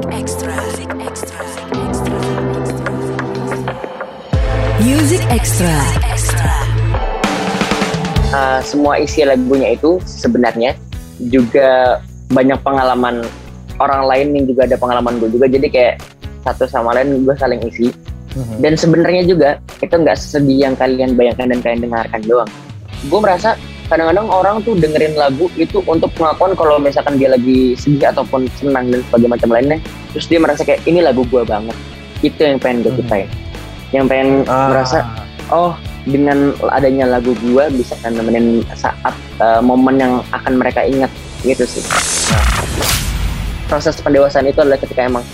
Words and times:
Music 0.00 0.16
Extra. 0.16 0.56
Music 0.56 0.90
Extra. 0.96 1.40
Music 4.80 5.22
Extra. 6.08 6.52
Uh, 8.32 8.60
semua 8.64 8.96
isi 8.96 9.28
lagunya 9.28 9.76
itu 9.76 10.00
sebenarnya 10.08 10.72
juga 11.28 12.00
banyak 12.32 12.56
pengalaman 12.64 13.28
orang 13.76 14.08
lain 14.08 14.40
yang 14.40 14.44
juga 14.48 14.64
ada 14.72 14.80
pengalaman 14.80 15.20
gue 15.20 15.36
juga 15.36 15.52
jadi 15.52 15.68
kayak 15.68 15.94
satu 16.48 16.64
sama 16.64 16.96
lain 16.96 17.20
gue 17.20 17.36
saling 17.36 17.60
isi 17.68 17.92
mm-hmm. 17.92 18.56
dan 18.64 18.80
sebenarnya 18.80 19.28
juga 19.28 19.60
itu 19.84 19.92
nggak 20.00 20.16
sesedih 20.16 20.64
yang 20.64 20.74
kalian 20.80 21.12
bayangkan 21.12 21.52
dan 21.52 21.60
kalian 21.60 21.80
dengarkan 21.84 22.20
doang 22.24 22.50
gue 23.04 23.20
merasa 23.20 23.52
kadang-kadang 23.90 24.30
orang 24.30 24.62
tuh 24.62 24.78
dengerin 24.78 25.18
lagu 25.18 25.50
itu 25.58 25.82
untuk 25.84 26.14
pengakuan 26.14 26.54
kalau 26.54 26.78
misalkan 26.78 27.18
dia 27.18 27.34
lagi 27.34 27.74
sedih 27.74 28.14
ataupun 28.14 28.46
senang 28.54 28.86
dan 28.94 29.02
sebagainya 29.10 29.34
macam 29.34 29.48
lainnya. 29.50 29.78
Terus 30.14 30.26
dia 30.30 30.38
merasa 30.38 30.62
kayak 30.62 30.86
ini 30.86 31.02
lagu 31.02 31.26
gue 31.26 31.42
banget. 31.42 31.74
Itu 32.22 32.38
yang 32.46 32.62
pengen 32.62 32.86
gue 32.86 32.94
ceritain 32.94 33.26
mm-hmm 33.26 33.50
yang 33.90 34.06
pengen 34.06 34.46
ah. 34.46 34.70
merasa 34.70 34.98
oh 35.50 35.74
dengan 36.08 36.54
adanya 36.72 37.04
lagu 37.18 37.36
gua 37.44 37.68
bisa 37.68 37.92
nemenin 38.08 38.64
saat 38.72 39.14
uh, 39.42 39.60
momen 39.60 40.00
yang 40.00 40.14
akan 40.32 40.56
mereka 40.56 40.80
ingat. 40.86 41.12
Gitu 41.44 41.64
sih. 41.64 41.84
Nah, 42.32 42.44
proses 43.68 44.00
pendewasaan 44.00 44.48
itu 44.48 44.60
adalah 44.64 44.80
ketika 44.80 45.08
emang 45.08 45.24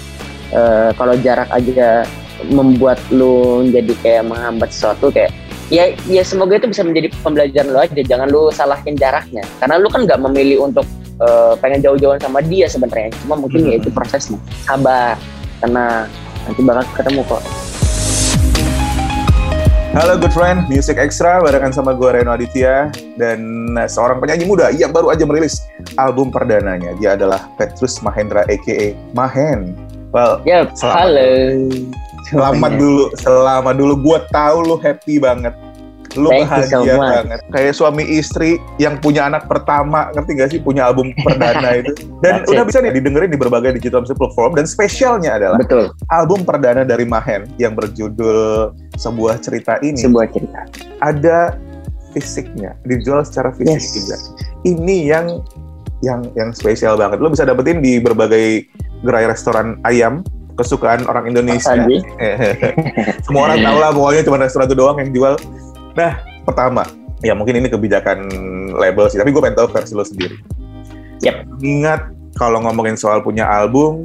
uh, 0.55 0.91
kalau 0.99 1.15
jarak 1.23 1.47
aja 1.55 2.03
membuat 2.51 3.01
lu 3.15 3.65
jadi 3.71 3.95
kayak 4.03 4.25
menghambat 4.29 4.69
sesuatu 4.75 5.09
kayak 5.09 5.33
ya 5.67 5.91
ya 6.07 6.23
semoga 6.23 6.63
itu 6.63 6.71
bisa 6.71 6.87
menjadi 6.87 7.11
pembelajaran 7.27 7.69
lu 7.75 7.79
aja 7.83 8.03
jangan 8.07 8.29
lu 8.31 8.43
salahin 8.55 8.95
jaraknya 8.95 9.43
karena 9.59 9.83
lu 9.83 9.91
kan 9.91 10.07
nggak 10.07 10.21
memilih 10.23 10.63
untuk 10.63 10.87
uh, 11.19 11.59
pengen 11.59 11.83
jauh-jauhan 11.83 12.23
sama 12.23 12.39
dia 12.43 12.71
sebenarnya 12.71 13.11
cuma 13.27 13.35
mungkin 13.35 13.67
hmm. 13.67 13.71
ya 13.75 13.77
itu 13.83 13.91
prosesnya 13.91 14.39
sabar 14.63 15.19
karena 15.59 16.07
nanti 16.47 16.61
bakal 16.63 16.85
ketemu 16.95 17.23
kok 17.27 17.43
Halo 19.97 20.21
good 20.21 20.29
friend, 20.37 20.69
Music 20.69 21.01
Extra 21.01 21.41
barengan 21.41 21.73
sama 21.73 21.97
gue 21.97 22.05
Reno 22.05 22.29
Aditya 22.29 22.93
dan 23.17 23.73
seorang 23.89 24.21
penyanyi 24.21 24.45
muda 24.45 24.69
yang 24.69 24.93
baru 24.93 25.09
aja 25.09 25.25
merilis 25.25 25.65
album 25.97 26.29
perdananya. 26.29 26.93
Dia 27.01 27.17
adalah 27.17 27.49
Petrus 27.57 28.05
Mahendra 28.05 28.45
aka 28.45 28.93
Mahen. 29.17 29.73
Well, 30.13 30.45
yep, 30.45 30.77
selamat 30.77 31.01
halo. 31.01 31.29
Selamat 32.27 32.73
dulu, 32.75 33.05
selamat 33.15 33.75
dulu. 33.79 33.95
Gue 34.03 34.19
tahu 34.35 34.57
lu 34.67 34.77
happy 34.83 35.23
banget. 35.23 35.55
Lu 36.17 36.33
Thank 36.33 36.49
bahagia 36.49 36.81
so 36.81 36.97
banget. 36.97 37.39
Kayak 37.53 37.75
suami 37.77 38.05
istri 38.09 38.57
yang 38.81 38.97
punya 38.99 39.29
anak 39.29 39.47
pertama 39.47 40.09
ngerti 40.17 40.31
gak 40.35 40.49
sih? 40.51 40.59
Punya 40.59 40.89
album 40.91 41.13
perdana 41.25 41.79
itu. 41.79 41.93
Dan 42.25 42.43
That's 42.43 42.51
udah 42.51 42.65
it. 42.65 42.69
bisa 42.73 42.79
nih 42.83 42.93
didengerin 42.99 43.31
di 43.31 43.39
berbagai 43.39 43.79
digital 43.79 44.03
music 44.03 44.19
platform. 44.19 44.59
Dan 44.59 44.67
spesialnya 44.67 45.39
adalah 45.39 45.61
Betul. 45.61 45.93
album 46.11 46.43
perdana 46.43 46.83
dari 46.83 47.05
Mahen 47.05 47.47
yang 47.61 47.77
berjudul 47.77 48.73
sebuah 48.97 49.39
cerita 49.45 49.79
ini. 49.85 50.01
Sebuah 50.01 50.27
cerita. 50.33 50.67
Ada 51.05 51.55
fisiknya 52.17 52.75
dijual 52.89 53.23
secara 53.23 53.53
fisik 53.53 53.77
yes. 53.77 53.93
juga. 53.93 54.17
Ini 54.65 54.97
yang 55.13 55.27
yang 56.01 56.27
yang 56.33 56.51
spesial 56.57 56.97
banget. 56.97 57.21
Lo 57.21 57.29
bisa 57.29 57.45
dapetin 57.45 57.85
di 57.85 58.01
berbagai 58.01 58.65
gerai 59.05 59.29
restoran 59.29 59.77
ayam 59.85 60.25
kesukaan 60.57 61.05
orang 61.05 61.29
Indonesia. 61.29 61.77
Semua 63.29 63.53
orang 63.53 63.61
tahu 63.61 63.77
lah 63.79 63.91
pokoknya 63.93 64.23
cuma 64.25 64.37
restoran 64.41 64.67
itu 64.67 64.77
doang 64.77 64.97
yang 64.99 65.13
jual 65.13 65.35
Nah, 65.97 66.21
pertama, 66.45 66.85
ya 67.25 67.33
mungkin 67.33 67.65
ini 67.65 67.73
kebijakan 67.73 68.29
label 68.77 69.09
sih, 69.09 69.17
tapi 69.17 69.33
gue 69.33 69.41
pengen 69.41 69.57
tahu 69.57 69.73
versi 69.73 69.97
lo 69.97 70.05
sendiri. 70.05 70.37
Yep. 71.25 71.65
Ingat 71.65 72.01
kalau 72.37 72.61
ngomongin 72.61 73.01
soal 73.01 73.25
punya 73.25 73.49
album, 73.49 74.05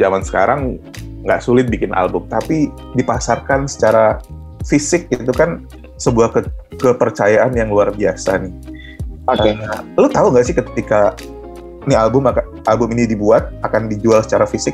zaman 0.00 0.24
sekarang 0.24 0.80
nggak 1.28 1.44
sulit 1.44 1.68
bikin 1.68 1.92
album, 1.92 2.24
tapi 2.32 2.72
dipasarkan 2.96 3.68
secara 3.68 4.16
fisik 4.64 5.12
itu 5.12 5.28
kan 5.36 5.68
sebuah 6.00 6.32
ke 6.32 6.40
kepercayaan 6.80 7.52
yang 7.52 7.68
luar 7.68 7.92
biasa 7.92 8.40
nih. 8.40 8.52
Oke. 9.28 9.52
Okay. 9.52 9.52
Uh, 9.60 9.84
lo 10.00 10.08
tahu 10.08 10.32
nggak 10.32 10.46
sih 10.48 10.56
ketika 10.56 11.12
ini 11.84 11.92
album 11.92 12.24
album 12.64 12.88
ini 12.96 13.04
dibuat 13.04 13.52
akan 13.60 13.92
dijual 13.92 14.24
secara 14.24 14.48
fisik? 14.48 14.72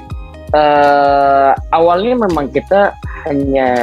Uh, 0.55 1.51
awalnya 1.75 2.15
memang 2.15 2.47
kita 2.55 2.95
hanya 3.27 3.75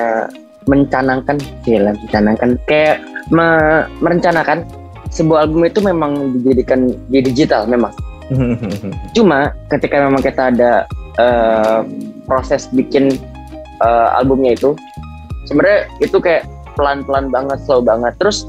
mencanangkan 0.70 1.36
film 1.68 1.96
mencanangkan 2.06 2.56
kayak 2.70 3.04
me 3.28 3.84
merencanakan 4.00 4.64
sebuah 5.12 5.50
album 5.50 5.68
itu 5.68 5.84
memang 5.84 6.38
dijadikan 6.40 6.96
di 7.12 7.20
digital 7.20 7.68
memang 7.68 7.92
cuma 9.18 9.52
ketika 9.68 10.00
memang 10.08 10.24
kita 10.24 10.54
ada 10.54 10.88
uh, 11.20 11.84
proses 12.30 12.72
bikin 12.72 13.20
uh, 13.84 14.16
albumnya 14.16 14.56
itu 14.56 14.72
sebenarnya 15.50 15.92
itu 16.00 16.18
kayak 16.22 16.48
pelan-pelan 16.80 17.28
banget 17.28 17.60
slow 17.68 17.84
banget 17.84 18.16
terus 18.22 18.48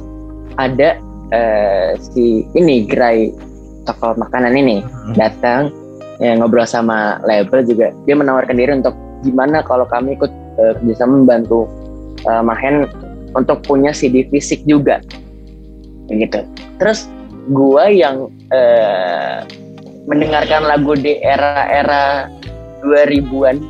ada 0.61 1.01
uh, 1.35 1.99
si 1.99 2.47
ini 2.55 2.87
gerai 2.87 3.35
toko 3.89 4.15
makanan 4.15 4.55
ini 4.55 4.85
hmm. 4.85 5.19
datang 5.19 5.75
ya 6.23 6.39
ngobrol 6.39 6.63
sama 6.63 7.19
label 7.27 7.67
juga 7.67 7.91
dia 8.07 8.15
menawarkan 8.15 8.55
diri 8.55 8.79
untuk 8.79 8.95
gimana 9.27 9.61
kalau 9.67 9.83
kami 9.91 10.15
ikut 10.15 10.31
uh, 10.63 10.73
kerjasama 10.79 11.27
membantu 11.27 11.67
uh, 12.31 12.43
Mahen 12.43 12.87
untuk 13.35 13.65
punya 13.65 13.91
CD 13.91 14.29
fisik 14.31 14.63
juga. 14.69 15.03
Gitu 16.13 16.45
terus 16.77 17.09
gua 17.51 17.89
yang 17.89 18.29
uh, 18.51 19.47
mendengarkan 20.11 20.67
lagu 20.67 20.99
di 20.99 21.23
era-era 21.23 22.27
2000-an 22.83 23.63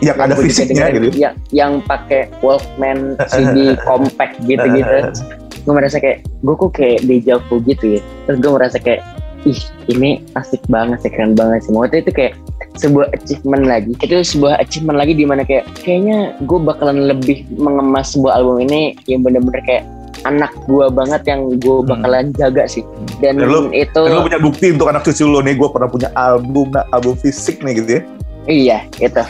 yang 0.00 0.16
ada 0.16 0.32
fisiknya 0.36 0.92
gitu 0.96 1.08
yang 1.16 1.34
yang 1.52 1.72
pakai 1.84 2.28
Walkman 2.40 3.16
CD 3.28 3.72
compact 3.88 4.40
gitu-gitu. 4.44 5.12
Gue 5.68 5.76
merasa 5.76 6.00
kayak 6.00 6.24
gue 6.40 6.54
kok 6.56 6.72
kayak 6.72 7.04
deja 7.04 7.36
vu 7.36 7.60
gitu 7.68 7.96
ya? 7.96 8.00
Terus 8.24 8.40
gue 8.40 8.48
merasa 8.48 8.80
kayak 8.80 9.04
ih 9.48 9.60
ini 9.88 10.20
asik 10.36 10.60
banget 10.68 11.00
sih 11.04 11.10
keren 11.12 11.32
banget 11.32 11.64
sih. 11.64 11.72
Waktu 11.72 12.04
itu 12.04 12.10
kayak 12.12 12.34
sebuah 12.76 13.12
achievement 13.16 13.64
lagi. 13.66 13.92
Itu 14.00 14.20
sebuah 14.20 14.60
achievement 14.60 14.98
lagi 15.00 15.12
di 15.16 15.24
mana 15.24 15.42
kayak 15.44 15.68
kayaknya 15.80 16.36
gue 16.44 16.58
bakalan 16.60 17.08
lebih 17.08 17.48
mengemas 17.56 18.12
sebuah 18.14 18.40
album 18.40 18.64
ini 18.68 18.96
yang 19.08 19.24
bener-bener 19.24 19.60
kayak 19.64 19.84
anak 20.28 20.52
gue 20.68 20.86
banget 20.92 21.22
yang 21.24 21.56
gue 21.56 21.76
hmm. 21.80 21.88
bakalan 21.88 22.24
hmm. 22.30 22.36
jaga 22.36 22.64
sih. 22.68 22.84
Dan, 23.24 23.40
dan 23.40 23.48
lu, 23.48 23.72
itu 23.72 24.00
dan 24.00 24.12
lu 24.16 24.26
punya 24.28 24.40
bukti 24.40 24.66
untuk 24.72 24.88
anak 24.92 25.02
cucu 25.04 25.24
lo 25.24 25.40
nih 25.40 25.56
gue 25.56 25.68
pernah 25.68 25.88
punya 25.88 26.08
album 26.16 26.72
nah, 26.72 26.84
album 26.92 27.16
fisik 27.16 27.64
nih 27.64 27.80
gitu 27.80 27.90
ya. 28.00 28.02
Iya 28.48 28.78
itu. 29.00 29.22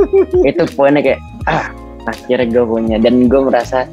Itu 0.48 0.62
poinnya 0.76 1.00
kayak 1.00 1.20
ah 1.48 1.72
akhirnya 2.08 2.46
gue 2.48 2.64
punya. 2.64 2.96
Dan 3.00 3.28
gue 3.28 3.40
merasa 3.40 3.88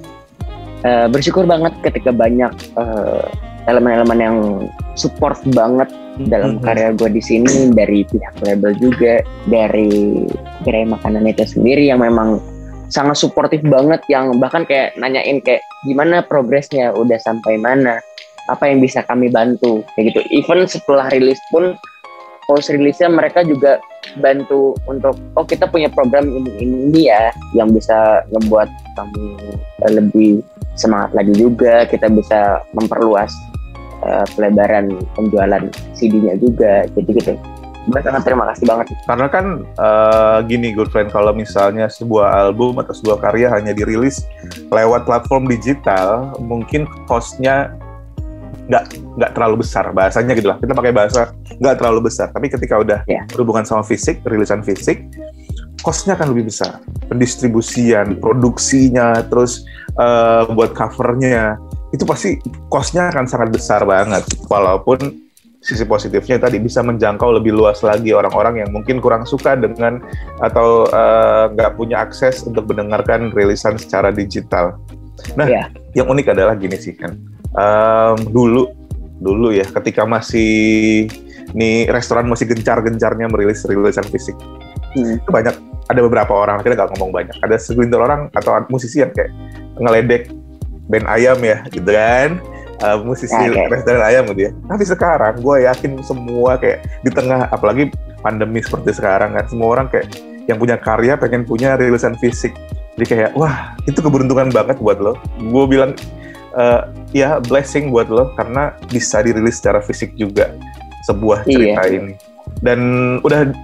uh, 0.84 1.08
bersyukur 1.08 1.47
banget 1.47 1.72
ketika 1.84 2.12
banyak 2.12 2.52
uh, 2.75 3.24
elemen-elemen 3.66 4.19
yang 4.19 4.38
support 4.96 5.40
banget 5.52 5.92
dalam 6.32 6.58
karya 6.64 6.96
gue 6.96 7.12
di 7.12 7.20
sini 7.20 7.76
dari 7.76 8.08
pihak 8.08 8.40
label 8.44 8.72
juga 8.80 9.20
dari 9.52 10.24
gerai 10.64 10.88
makanan 10.88 11.28
itu 11.28 11.44
sendiri 11.44 11.92
yang 11.92 12.00
memang 12.00 12.40
sangat 12.88 13.20
suportif 13.20 13.60
banget 13.66 14.00
yang 14.08 14.38
bahkan 14.40 14.64
kayak 14.64 14.96
nanyain 14.96 15.44
kayak 15.44 15.62
gimana 15.84 16.24
progresnya? 16.24 16.96
Udah 16.96 17.20
sampai 17.22 17.60
mana? 17.60 18.00
Apa 18.48 18.70
yang 18.70 18.80
bisa 18.80 19.02
kami 19.04 19.28
bantu? 19.34 19.82
Kayak 19.98 20.14
gitu. 20.14 20.22
Even 20.32 20.64
setelah 20.70 21.10
rilis 21.10 21.42
pun 21.50 21.76
post 22.46 22.70
rilisnya 22.70 23.10
mereka 23.10 23.42
juga 23.42 23.82
bantu 24.22 24.78
untuk 24.86 25.18
oh 25.34 25.46
kita 25.46 25.66
punya 25.66 25.90
program 25.90 26.30
ini 26.30 26.52
ini 26.62 27.10
ya 27.10 27.34
yang 27.58 27.74
bisa 27.74 28.22
membuat 28.30 28.70
kami 28.94 29.34
lebih 29.90 30.46
semangat 30.78 31.10
lagi 31.18 31.34
juga 31.34 31.90
kita 31.90 32.06
bisa 32.14 32.62
memperluas 32.78 33.34
uh, 34.06 34.26
pelebaran 34.38 34.94
penjualan 35.18 35.64
CD-nya 35.98 36.38
juga 36.38 36.86
jadi 36.94 37.12
gitu. 37.18 37.34
Gue 37.86 38.02
sangat 38.02 38.26
terima 38.26 38.50
kasih 38.50 38.66
banget. 38.66 38.86
Karena 39.06 39.28
kan 39.30 39.46
uh, 39.78 40.41
gini 40.46 40.74
good 40.74 40.90
friend 40.90 41.14
kalau 41.14 41.34
misalnya 41.38 41.85
sebuah 41.85 42.50
album 42.50 42.82
atau 42.82 42.97
sebuah 42.97 43.22
karya 43.22 43.53
hanya 43.53 43.78
dirilis 43.78 44.26
lewat 44.74 45.06
platform 45.06 45.46
digital 45.46 46.34
mungkin 46.41 46.90
costnya 47.06 47.78
nggak 48.66 48.97
nggak 49.22 49.32
terlalu 49.38 49.62
besar 49.62 49.94
bahasanya 49.94 50.34
gitu 50.34 50.50
lah. 50.50 50.58
Kita 50.58 50.74
pakai 50.74 50.94
bahasa 50.94 51.22
nggak 51.62 51.76
terlalu 51.78 52.09
besar 52.09 52.34
tapi 52.34 52.50
ketika 52.50 52.82
udah 52.82 53.00
yeah. 53.06 53.22
berhubungan 53.29 53.62
sama 53.70 53.85
fisik 53.85 54.26
rilisan 54.26 54.66
fisik 54.66 55.06
costnya 55.85 56.18
akan 56.18 56.34
lebih 56.34 56.50
besar. 56.50 56.82
Pendistribusian 57.06 58.18
produksinya 58.18 59.22
terus 59.29 59.62
uh, 60.02 60.50
buat 60.50 60.74
covernya 60.74 61.62
itu 61.96 62.03
pasti 62.03 62.36
costnya 62.68 63.08
akan 63.08 63.24
sangat 63.24 63.50
besar 63.56 63.88
banget 63.88 64.28
walaupun 64.52 65.26
sisi 65.66 65.82
positifnya 65.82 66.38
tadi 66.38 66.62
bisa 66.62 66.86
menjangkau 66.86 67.42
lebih 67.42 67.58
luas 67.58 67.82
lagi 67.82 68.14
orang-orang 68.14 68.62
yang 68.62 68.70
mungkin 68.70 69.02
kurang 69.02 69.26
suka 69.26 69.58
dengan 69.58 69.97
atau 70.38 70.86
eh, 70.86 71.44
nggak 71.58 71.72
uh, 71.74 71.76
punya 71.76 72.06
akses 72.06 72.46
untuk 72.46 72.70
mendengarkan 72.70 73.34
rilisan 73.34 73.74
secara 73.82 74.14
digital. 74.14 74.78
Nah, 75.34 75.50
yeah. 75.50 75.66
yang 75.97 76.06
unik 76.06 76.38
adalah 76.38 76.53
gini 76.53 76.78
sih 76.78 76.94
kan, 76.94 77.18
um, 77.58 78.18
dulu 78.30 78.70
dulu 79.26 79.50
ya 79.50 79.66
ketika 79.66 80.06
masih 80.06 81.08
nih 81.58 81.90
restoran 81.90 82.30
masih 82.30 82.46
gencar-gencarnya 82.46 83.26
merilis 83.26 83.66
rilisan 83.66 84.06
fisik. 84.14 84.38
Hmm. 84.96 85.18
itu 85.18 85.28
banyak 85.28 85.56
ada 85.91 86.00
beberapa 86.00 86.32
orang 86.32 86.64
kita 86.64 86.78
nggak 86.78 86.96
ngomong 86.96 87.12
banyak 87.12 87.36
ada 87.44 87.59
segelintir 87.59 88.00
orang 88.00 88.32
atau 88.32 88.56
musisi 88.72 89.03
yang 89.03 89.12
kayak 89.12 89.28
ngeledek 89.76 90.32
band 90.85 91.05
ayam 91.08 91.37
ya 91.40 91.64
gitu 91.67 91.87
kan 91.87 92.41
Uh, 92.76 92.99
musisi 92.99 93.32
Ya, 93.32 93.55
oke. 93.55 93.72
restoran 93.72 94.03
ayam 94.03 94.28
gitu 94.28 94.41
ya 94.41 94.52
tapi 94.67 94.84
sekarang 94.84 95.40
gue 95.40 95.64
yakin 95.64 95.96
semua 96.03 96.59
kayak 96.59 96.84
di 97.02 97.09
tengah 97.09 97.47
apalagi 97.47 97.87
pandemi 98.20 98.59
seperti 98.59 98.91
sekarang 98.91 99.32
kan 99.32 99.47
semua 99.47 99.72
orang 99.72 99.87
kayak 99.87 100.11
yang 100.43 100.59
punya 100.59 100.76
karya 100.76 101.16
pengen 101.16 101.47
punya 101.47 101.79
rilisan 101.79 102.20
fisik 102.20 102.52
jadi 102.99 103.05
kayak 103.08 103.29
wah 103.32 103.72
itu 103.84 103.96
keberuntungan 103.96 104.52
banget 104.52 104.76
buat 104.78 104.99
lo 104.99 105.16
gue 105.40 105.66
bilang 105.66 105.96
eh, 106.52 106.82
ya 107.16 107.40
blessing 107.40 107.90
buat 107.90 108.11
lo 108.11 108.35
karena 108.35 108.76
bisa 108.85 109.23
dirilis 109.23 109.55
secara 109.55 109.79
fisik 109.79 110.11
juga 110.14 110.52
sebuah 111.03 111.47
Iya. 111.47 111.79
cerita 111.79 111.81
ini 111.90 112.14
dan 112.59 112.79
udah 113.22 113.55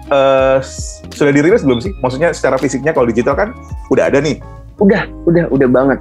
s- 0.63 1.03
sudah 1.09 1.35
dirilis 1.35 1.67
belum 1.67 1.83
sih 1.83 1.91
maksudnya 2.00 2.31
secara 2.31 2.56
fisiknya 2.56 2.95
kalau 2.95 3.12
digital 3.12 3.35
kan 3.35 3.51
udah 3.91 4.07
ada 4.07 4.24
nih 4.24 4.39
Udah, 4.79 5.03
udah, 5.27 5.45
udah 5.51 5.67
banget. 5.67 6.00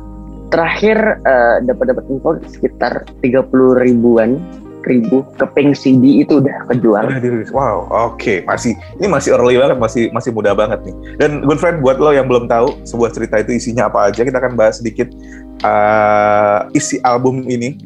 Terakhir 0.50 0.99
eh, 1.23 1.56
dapat 1.62 1.85
dapat 1.94 2.05
info 2.11 2.31
sekitar 2.50 3.06
30 3.23 3.47
ribuan 3.87 4.43
ribu 4.81 5.20
keping 5.37 5.76
CD 5.76 6.25
itu 6.25 6.41
udah 6.41 6.64
kejual. 6.73 7.05
wow 7.52 7.85
oke 7.93 8.49
masih 8.49 8.73
ini 8.97 9.12
masih 9.12 9.37
early 9.37 9.61
banget 9.61 9.76
masih 9.76 10.08
masih 10.08 10.32
muda 10.32 10.56
banget 10.56 10.81
nih 10.88 10.97
dan 11.20 11.44
good 11.44 11.61
friend 11.61 11.85
buat 11.85 12.00
lo 12.00 12.17
yang 12.17 12.25
belum 12.25 12.49
tahu 12.49 12.81
sebuah 12.88 13.12
cerita 13.12 13.44
itu 13.44 13.61
isinya 13.61 13.93
apa 13.93 14.08
aja 14.08 14.25
kita 14.25 14.41
akan 14.41 14.56
bahas 14.56 14.81
sedikit 14.81 15.12
eh, 15.61 16.58
isi 16.73 16.97
album 17.05 17.44
ini 17.44 17.76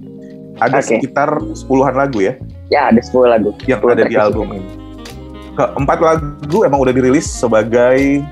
ada 0.62 0.78
Oke. 0.78 0.86
sekitar 1.02 1.34
sepuluhan 1.58 1.98
lagu 1.98 2.22
ya 2.22 2.38
Ya, 2.72 2.88
ada 2.88 2.96
10 2.96 3.28
lagu. 3.28 3.50
yang 3.68 3.78
10 3.78 3.92
ada 3.92 4.04
di 4.08 4.16
album 4.16 4.56
ini. 4.56 4.66
Keempat 5.54 5.98
lagu 6.00 6.58
emang 6.64 6.80
udah 6.80 6.94
dirilis 6.96 7.28
sebagai 7.28 8.24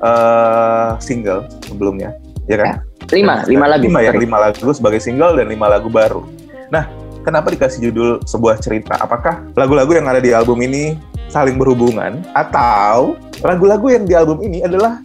eh, 0.00 0.90
single 0.98 1.44
sebelumnya, 1.68 2.16
ya 2.48 2.56
kan? 2.64 2.66
Lima, 3.12 3.46
lima 3.46 3.66
lagu. 3.70 3.86
Lima 3.86 4.00
ya, 4.02 4.10
lima 4.10 4.38
lagu 4.40 4.70
sebagai 4.74 4.98
single 4.98 5.38
dan 5.38 5.46
lima 5.46 5.70
lagu 5.70 5.86
baru. 5.86 6.26
Nah, 6.68 6.90
kenapa 7.22 7.54
dikasih 7.54 7.90
judul 7.90 8.18
sebuah 8.26 8.58
cerita? 8.58 8.98
Apakah 8.98 9.46
lagu-lagu 9.54 9.94
yang 9.94 10.10
ada 10.10 10.18
di 10.18 10.34
album 10.34 10.58
ini 10.62 10.98
saling 11.30 11.54
berhubungan 11.54 12.22
atau 12.34 13.14
lagu-lagu 13.42 13.86
yang 13.90 14.04
di 14.06 14.14
album 14.14 14.42
ini 14.42 14.62
adalah 14.62 14.98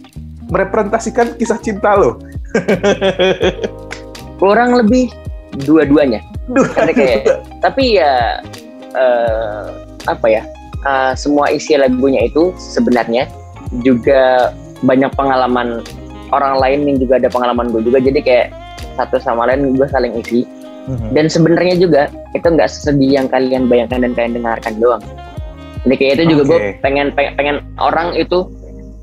merepresentasikan 0.50 1.38
kisah 1.38 1.58
cinta 1.62 1.94
lo? 1.94 2.18
Kurang 4.42 4.74
lebih 4.74 5.14
dua-duanya. 5.62 6.18
Duh, 6.50 6.66
Ada 6.74 6.90
kayak- 6.90 7.24
Tapi 7.62 8.02
ya 8.02 8.42
eh, 8.92 9.64
apa 10.10 10.26
ya? 10.26 10.42
eh, 10.82 11.12
semua 11.14 11.46
isi 11.54 11.78
lagunya 11.78 12.26
itu 12.26 12.50
sebenarnya 12.58 13.30
juga 13.86 14.50
banyak 14.82 15.14
pengalaman 15.14 15.86
orang 16.32 16.58
lain 16.58 16.80
yang 16.88 16.96
juga 16.98 17.20
ada 17.20 17.28
pengalaman 17.28 17.70
gue 17.70 17.82
juga. 17.84 17.98
Jadi 18.00 18.20
kayak 18.24 18.46
satu 18.96 19.16
sama 19.20 19.46
lain 19.48 19.76
gue 19.76 19.86
saling 19.88 20.12
isi. 20.18 20.42
Mhm. 20.82 21.14
Dan 21.14 21.30
sebenarnya 21.30 21.78
juga 21.78 22.02
itu 22.34 22.42
nggak 22.42 22.66
sesedih 22.66 23.22
yang 23.22 23.26
kalian 23.30 23.70
bayangkan 23.70 24.02
dan 24.02 24.12
kalian 24.18 24.34
dengarkan 24.42 24.74
doang. 24.82 25.02
Jadi 25.86 25.94
kayak 25.98 26.12
itu 26.18 26.24
juga 26.34 26.42
gue 26.46 26.58
Oke. 26.58 26.70
pengen, 26.82 27.06
pengen 27.14 27.32
pengen 27.38 27.56
orang 27.78 28.14
itu 28.18 28.50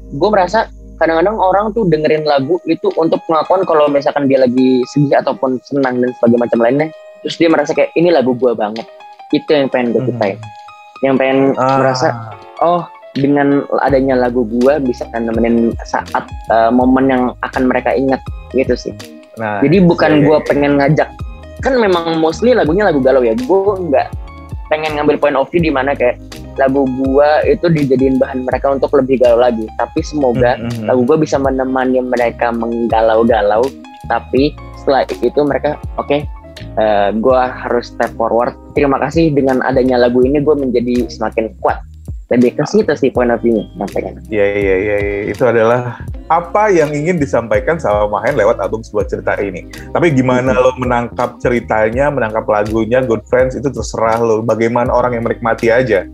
gue 0.10 0.30
merasa 0.32 0.68
kadang-kadang 1.00 1.40
orang 1.40 1.72
tuh 1.72 1.88
dengerin 1.88 2.28
lagu 2.28 2.60
itu 2.68 2.92
untuk 3.00 3.24
pengakuan 3.24 3.64
kalau 3.64 3.88
misalkan 3.88 4.28
dia 4.28 4.44
lagi 4.44 4.84
sedih 4.92 5.24
ataupun 5.24 5.56
senang 5.64 6.04
dan 6.04 6.12
sebagainya 6.20 6.44
macam 6.44 6.60
lainnya 6.60 6.88
terus 7.24 7.36
dia 7.40 7.48
merasa 7.48 7.72
kayak 7.72 7.96
ini 7.96 8.12
lagu 8.12 8.36
gue 8.36 8.52
banget 8.52 8.84
itu 9.32 9.48
yang 9.48 9.72
pengen 9.72 9.96
gue 9.96 10.02
ceritain 10.12 10.36
yang 11.00 11.16
pengen 11.16 11.56
Ah. 11.56 11.80
merasa 11.80 12.08
oh 12.60 12.84
dengan 13.18 13.66
adanya 13.82 14.14
lagu 14.14 14.46
gue 14.46 14.74
bisa 14.86 15.10
nemenin 15.18 15.74
saat 15.82 16.30
uh, 16.54 16.70
momen 16.70 17.10
yang 17.10 17.24
akan 17.42 17.66
mereka 17.66 17.94
ingat 17.94 18.22
gitu 18.54 18.78
sih. 18.78 18.94
Nah, 19.42 19.64
jadi 19.66 19.82
bukan 19.82 20.22
iya, 20.22 20.26
gue 20.28 20.38
iya. 20.38 20.46
pengen 20.46 20.74
ngajak 20.78 21.10
kan 21.60 21.76
memang 21.76 22.22
mostly 22.24 22.54
lagunya 22.54 22.88
lagu 22.88 23.02
galau 23.02 23.26
ya. 23.26 23.34
Gue 23.34 23.76
nggak 23.90 24.08
pengen 24.70 24.96
ngambil 24.96 25.18
point 25.18 25.38
of 25.40 25.50
view 25.50 25.60
di 25.60 25.74
mana 25.74 25.98
kayak 25.98 26.22
lagu 26.62 26.86
gue 26.86 27.30
itu 27.50 27.66
dijadiin 27.72 28.20
bahan 28.20 28.46
mereka 28.46 28.78
untuk 28.78 28.94
lebih 28.94 29.20
galau 29.20 29.42
lagi. 29.42 29.66
Tapi 29.80 30.00
semoga 30.06 30.60
Mhm. 30.60 30.86
lagu 30.86 31.02
gue 31.08 31.18
bisa 31.26 31.42
menemani 31.42 32.04
mereka 32.04 32.54
menggalau-galau 32.54 33.66
tapi 34.08 34.56
setelah 34.80 35.06
itu 35.06 35.40
mereka 35.44 35.78
oke 36.00 36.24
gue 37.16 37.42
harus 37.44 37.92
step 37.92 38.12
forward. 38.16 38.56
Terima 38.76 39.00
kasih 39.00 39.32
dengan 39.32 39.64
adanya 39.64 40.00
lagu 40.00 40.24
ini 40.24 40.40
gue 40.44 40.56
menjadi 40.56 41.08
semakin 41.12 41.56
kuat 41.60 41.80
lebih 42.30 42.62
ke 42.62 42.64
situ 42.70 42.94
sih 42.94 43.10
point 43.10 43.34
of 43.34 43.42
view-nya 43.42 43.66
sampaikan 43.74 44.22
Iya 44.30 44.46
iya 44.54 44.76
iya 44.78 44.98
iya. 45.02 45.20
itu 45.34 45.42
adalah 45.42 45.98
apa 46.30 46.70
yang 46.70 46.94
ingin 46.94 47.18
disampaikan 47.18 47.82
sama 47.82 48.06
Mahen 48.06 48.38
lewat 48.38 48.62
album 48.62 48.86
sebuah 48.86 49.10
cerita 49.10 49.34
ini. 49.42 49.66
Tapi 49.90 50.14
gimana 50.14 50.54
lo 50.54 50.78
menangkap 50.78 51.42
ceritanya, 51.42 52.14
menangkap 52.14 52.46
lagunya, 52.46 53.02
Good 53.02 53.26
Friends 53.26 53.58
itu 53.58 53.74
terserah 53.74 54.22
lo. 54.22 54.46
Bagaimana 54.46 54.94
orang 54.94 55.18
yang 55.18 55.26
menikmati 55.26 55.74
aja. 55.74 56.06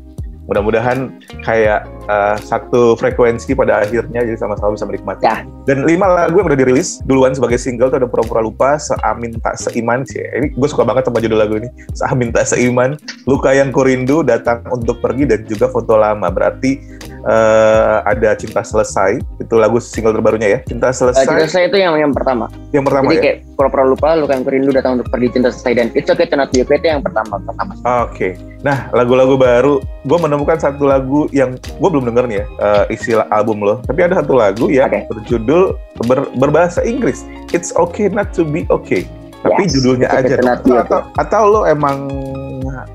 Mudah-mudahan 0.47 1.19
kayak 1.43 1.83
uh, 2.07 2.35
satu 2.39 2.95
frekuensi 2.97 3.53
pada 3.53 3.83
akhirnya 3.85 4.23
jadi 4.25 4.39
sama-sama 4.39 4.73
bisa 4.73 4.85
menikmati. 4.87 5.23
Ya. 5.25 5.45
Dan 5.69 5.85
lima 5.85 6.09
lagu 6.09 6.41
yang 6.41 6.47
udah 6.49 6.59
dirilis 6.59 7.01
duluan 7.05 7.33
sebagai 7.35 7.59
single 7.59 7.93
tuh 7.93 8.01
ada 8.01 8.09
Pura-Pura 8.09 8.41
Lupa, 8.41 8.79
Seamin 8.79 9.37
Tak 9.41 9.59
Seiman 9.59 10.07
sih. 10.07 10.21
Ini 10.21 10.55
gue 10.55 10.69
suka 10.69 10.85
banget 10.87 11.09
sama 11.09 11.21
judul 11.21 11.39
lagu 11.39 11.57
ini. 11.59 11.69
Seamin 11.93 12.31
Tak 12.31 12.49
Seiman, 12.49 12.97
Luka 13.29 13.51
Yang 13.53 13.75
Kurindu, 13.75 14.21
Datang 14.25 14.63
Untuk 14.71 15.01
Pergi, 15.03 15.27
dan 15.27 15.43
juga 15.45 15.69
Foto 15.69 15.97
Lama. 15.97 16.29
Berarti 16.29 16.81
eh, 17.09 17.97
ada 18.05 18.37
Cinta 18.37 18.61
Selesai, 18.61 19.21
itu 19.41 19.55
lagu 19.57 19.81
single 19.81 20.13
terbarunya 20.15 20.59
ya. 20.59 20.59
Cinta 20.65 20.85
Uh, 20.85 20.93
Selesai 20.93 21.25
cinta 21.25 21.45
selesai 21.45 21.63
itu 21.73 21.77
yang 21.81 21.93
yang 21.97 22.13
pertama 22.13 22.45
yang 22.71 22.85
pertama 22.85 23.09
jadi 23.11 23.17
ya. 23.17 23.23
kayak 23.23 23.37
pura-pura 23.55 23.83
lupa 23.87 24.09
lu 24.17 24.25
kan 24.29 24.45
rindu 24.45 24.71
datang 24.71 25.01
untuk 25.01 25.07
pergi 25.09 25.27
cinta 25.37 25.49
selesai 25.49 25.73
dan 25.75 25.87
itu 25.93 26.11
kayak 26.11 26.33
Not 26.35 26.51
You 26.53 26.63
itu 26.67 26.87
yang 26.87 27.01
pertama 27.01 27.39
pertama 27.41 27.73
Oke. 28.05 28.35
Nah, 28.65 28.89
lagu-lagu 28.97 29.37
baru, 29.37 29.77
gue 29.77 30.17
menemukan 30.17 30.57
satu 30.57 30.89
lagu 30.89 31.29
yang 31.29 31.53
gue 31.53 31.89
belum 31.95 32.11
denger 32.11 32.25
nih 32.27 32.37
ya, 32.37 32.45
eh, 32.59 32.83
isi 32.91 33.11
album 33.31 33.63
lo. 33.63 33.79
Tapi 33.81 33.99
ada 34.03 34.19
satu 34.19 34.35
lagu 34.35 34.67
yang 34.67 34.91
Oke. 34.91 35.07
berjudul 35.07 35.79
ber- 36.03 36.31
berbahasa 36.35 36.83
Inggris. 36.83 37.23
It's 37.49 37.71
okay 37.71 38.05
not 38.05 38.35
to 38.35 38.43
be 38.43 38.67
okay. 38.67 39.07
Tapi 39.39 39.63
Yes, 39.63 39.77
judulnya 39.77 40.07
Okay 40.09 40.35
aja. 40.35 40.57
Be 40.59 40.75
atau, 40.75 40.99
atau 41.15 41.41
lo 41.45 41.61
emang 41.63 42.09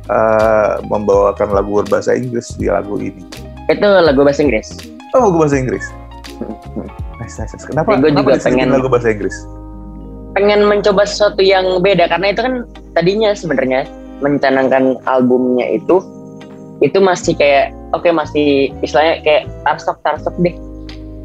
eh, 0.05 0.73
membawakan 0.85 1.49
lagu 1.51 1.81
berbahasa 1.81 2.13
Inggris 2.13 2.53
di 2.55 2.69
lagu 2.69 3.01
ini? 3.01 3.25
itu 3.67 3.87
lagu 3.87 4.21
bahasa 4.21 4.43
Inggris 4.43 4.67
Oh, 5.15 5.31
lagu 5.31 5.39
bahasa 5.39 5.57
Inggris. 5.57 5.87
Nice, 7.19 7.39
nice. 7.39 7.55
nice. 7.55 7.65
Kenapa? 7.65 7.95
Kenapa 7.95 8.35
juga 8.35 8.43
pengen- 8.43 8.71
lagu 8.71 8.89
bahasa 8.89 9.09
Inggris. 9.09 9.37
pengen 10.31 10.63
mencoba 10.63 11.03
sesuatu 11.03 11.39
yang 11.39 11.79
beda 11.79 12.07
karena 12.07 12.31
itu 12.31 12.41
kan 12.41 12.55
tadinya 12.95 13.31
sebenarnya 13.31 13.83
mencanangkan 14.19 14.95
albumnya 15.05 15.67
itu 15.71 15.99
itu 16.79 16.99
masih 16.99 17.35
kayak 17.35 17.75
oke 17.91 18.09
masih 18.11 18.71
istilahnya 18.81 19.23
kayak 19.23 19.43
tarsok 19.63 19.97
tarsok 20.01 20.35
deh 20.39 20.55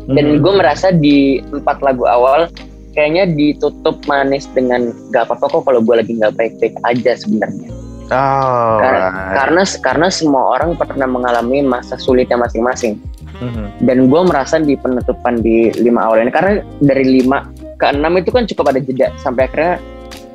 dan 0.08 0.26
Mhm. 0.32 0.42
gue 0.42 0.54
merasa 0.54 0.88
di 0.90 1.18
empat 1.44 1.82
lagu 1.82 2.06
awal 2.06 2.46
kayaknya 2.94 3.28
ditutup 3.28 3.98
manis 4.06 4.46
dengan 4.52 4.94
gak 5.10 5.28
apa-apa 5.28 5.52
kok 5.52 5.64
kalau 5.66 5.82
gue 5.82 5.96
lagi 5.98 6.14
nggak 6.14 6.34
baik-baik 6.34 6.76
aja 6.84 7.14
sebenarnya 7.16 7.70
Oh, 8.06 8.78
Kar- 8.78 9.02
right. 9.02 9.34
karena 9.34 9.62
karena 9.82 10.08
semua 10.14 10.54
orang 10.54 10.78
pernah 10.78 11.10
mengalami 11.10 11.66
masa 11.66 11.98
sulitnya 11.98 12.38
masing-masing 12.38 13.02
Mhm. 13.36 13.82
dan 13.82 13.98
gue 14.06 14.22
merasa 14.24 14.62
di 14.62 14.78
penutupan 14.78 15.42
di 15.42 15.74
lima 15.76 16.06
awal 16.06 16.22
ini 16.22 16.30
karena 16.30 16.62
dari 16.78 17.02
lima 17.02 17.50
ke 17.76 17.90
enam 17.90 18.14
itu 18.16 18.30
kan 18.30 18.46
cukup 18.46 18.70
ada 18.70 18.80
jeda 18.80 19.10
sampai 19.18 19.50
akhirnya 19.50 19.82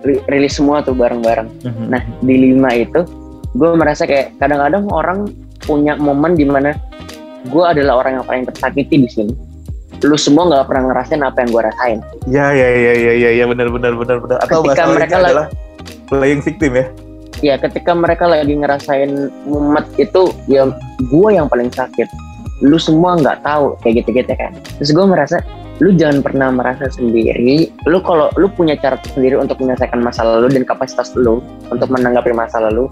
ri- 0.03 0.19
rilis 0.27 0.59
semua 0.59 0.83
tuh 0.83 0.93
bareng-bareng 0.93 1.47
Mhm. 1.63 1.85
nah 1.87 2.03
di 2.19 2.35
lima 2.51 2.75
itu 2.75 3.07
gue 3.55 3.71
merasa 3.73 4.03
kayak 4.03 4.35
kadang-kadang 4.37 4.91
orang 4.91 5.31
punya 5.71 5.95
momen 5.95 6.35
di 6.35 6.43
mana 6.43 6.75
gue 7.47 7.65
adalah 7.65 8.03
orang 8.03 8.19
yang 8.19 8.27
paling 8.27 8.45
tersakiti 8.51 9.07
di 9.07 9.09
sini. 9.09 9.35
Lu 10.03 10.17
semua 10.19 10.51
nggak 10.51 10.67
pernah 10.67 10.91
ngerasain 10.91 11.23
apa 11.23 11.39
yang 11.45 11.49
gue 11.55 11.63
rasain. 11.63 11.99
Ya 12.27 12.51
ya 12.51 12.69
ya 12.73 12.93
ya 12.99 13.13
ya 13.15 13.31
ya 13.39 13.45
benar 13.47 13.71
benar 13.71 13.93
benar 13.95 14.17
benar. 14.19 14.37
Atau 14.43 14.67
Ketika 14.67 14.85
mereka 14.91 15.15
adalah 15.23 15.47
playing 16.11 16.43
victim 16.43 16.73
ya. 16.75 16.87
ya 17.41 17.55
ketika 17.57 17.97
mereka 17.97 18.29
lagi 18.29 18.53
ngerasain 18.53 19.33
mumet 19.49 19.87
itu 19.97 20.35
ya 20.51 20.67
gue 21.07 21.29
yang 21.31 21.47
paling 21.47 21.71
sakit. 21.71 22.11
Lu 22.61 22.77
semua 22.77 23.17
nggak 23.17 23.41
tahu 23.47 23.79
kayak 23.81 24.05
gitu 24.05 24.21
gitu 24.21 24.33
kan. 24.37 24.53
Terus 24.81 24.91
gue 24.93 25.07
merasa 25.07 25.37
lu 25.81 25.97
jangan 25.97 26.21
pernah 26.21 26.53
merasa 26.53 26.93
sendiri. 26.93 27.73
Lu 27.89 28.05
kalau 28.05 28.29
lu 28.37 28.53
punya 28.53 28.77
cara 28.77 29.01
sendiri 29.01 29.41
untuk 29.41 29.57
menyelesaikan 29.61 30.01
masalah 30.05 30.45
lu 30.45 30.49
dan 30.53 30.65
kapasitas 30.69 31.13
lu 31.17 31.41
untuk 31.73 31.89
menanggapi 31.89 32.37
masalah 32.37 32.69
lu 32.69 32.89